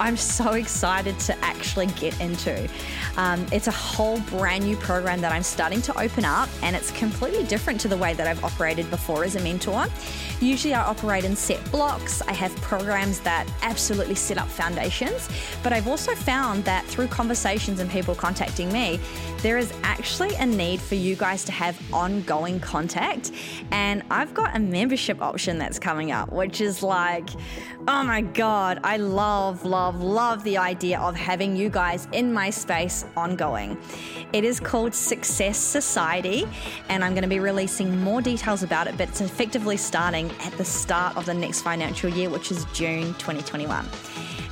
I'm 0.00 0.16
so 0.16 0.52
excited 0.52 1.18
to 1.20 1.44
actually 1.44 1.86
get 1.86 2.20
into. 2.20 2.68
Um, 3.16 3.46
it's 3.52 3.68
a 3.68 3.72
whole 3.72 4.18
brand 4.20 4.64
new 4.64 4.76
program 4.76 5.20
that 5.20 5.32
I'm 5.32 5.42
starting 5.42 5.80
to 5.82 6.00
open 6.00 6.24
up, 6.24 6.48
and 6.62 6.74
it's 6.74 6.90
completely 6.92 7.44
different 7.44 7.80
to 7.82 7.88
the 7.88 7.96
way 7.96 8.14
that 8.14 8.26
I've 8.26 8.42
operated 8.42 8.90
before 8.90 9.24
as 9.24 9.36
a 9.36 9.40
mentor. 9.40 9.86
Usually, 10.40 10.74
I 10.74 10.82
operate 10.82 11.24
in 11.24 11.36
set 11.36 11.62
blocks, 11.70 12.22
I 12.22 12.32
have 12.32 12.54
programs 12.56 13.20
that 13.20 13.46
absolutely 13.62 14.16
set 14.16 14.38
up 14.38 14.48
foundations, 14.48 15.28
but 15.62 15.72
I've 15.72 15.86
also 15.86 16.14
found 16.14 16.64
that 16.64 16.84
through 16.86 17.06
conversations 17.08 17.80
and 17.80 17.90
people 17.90 18.14
contacting 18.14 18.72
me, 18.72 18.98
there 19.38 19.58
is 19.58 19.72
actually 19.82 20.34
a 20.36 20.46
need 20.46 20.80
for 20.80 20.94
you 20.94 21.14
guys 21.16 21.44
to 21.44 21.52
have 21.52 21.78
ongoing 21.92 22.58
contact. 22.60 23.30
And 23.70 24.02
I've 24.10 24.32
got 24.32 24.56
a 24.56 24.58
membership 24.58 25.20
option 25.20 25.58
that's 25.58 25.78
coming 25.78 26.12
up, 26.12 26.32
which 26.32 26.60
is 26.60 26.82
like, 26.82 27.28
oh 27.86 28.02
my 28.02 28.22
God, 28.22 28.80
I 28.82 28.96
love, 28.96 29.64
love 29.64 29.83
love, 29.84 30.02
love 30.02 30.44
the 30.44 30.56
idea 30.56 30.98
of 30.98 31.14
having 31.14 31.54
you 31.54 31.68
guys 31.68 32.08
in 32.12 32.32
my 32.32 32.48
space 32.48 33.04
ongoing. 33.18 33.76
It 34.32 34.42
is 34.42 34.58
called 34.58 34.94
Success 34.94 35.58
Society, 35.58 36.48
and 36.88 37.04
I'm 37.04 37.12
going 37.12 37.22
to 37.22 37.28
be 37.28 37.38
releasing 37.38 38.00
more 38.00 38.22
details 38.22 38.62
about 38.62 38.86
it, 38.86 38.96
but 38.96 39.10
it's 39.10 39.20
effectively 39.20 39.76
starting 39.76 40.30
at 40.40 40.52
the 40.56 40.64
start 40.64 41.18
of 41.18 41.26
the 41.26 41.34
next 41.34 41.60
financial 41.60 42.08
year, 42.08 42.30
which 42.30 42.50
is 42.50 42.64
June 42.72 43.12
2021. 43.14 43.86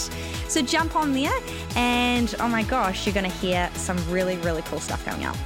So 0.49 0.61
jump 0.61 0.97
on 0.97 1.15
there, 1.15 1.33
and 1.77 2.35
oh 2.41 2.49
my 2.49 2.65
gosh, 2.65 3.07
you're 3.07 3.15
going 3.15 3.31
to 3.31 3.37
hear 3.39 3.71
some 3.75 3.97
really, 4.11 4.37
really 4.39 4.63
cool 4.63 4.81
stuff 4.81 5.05
coming 5.07 5.25
up. 5.25 5.37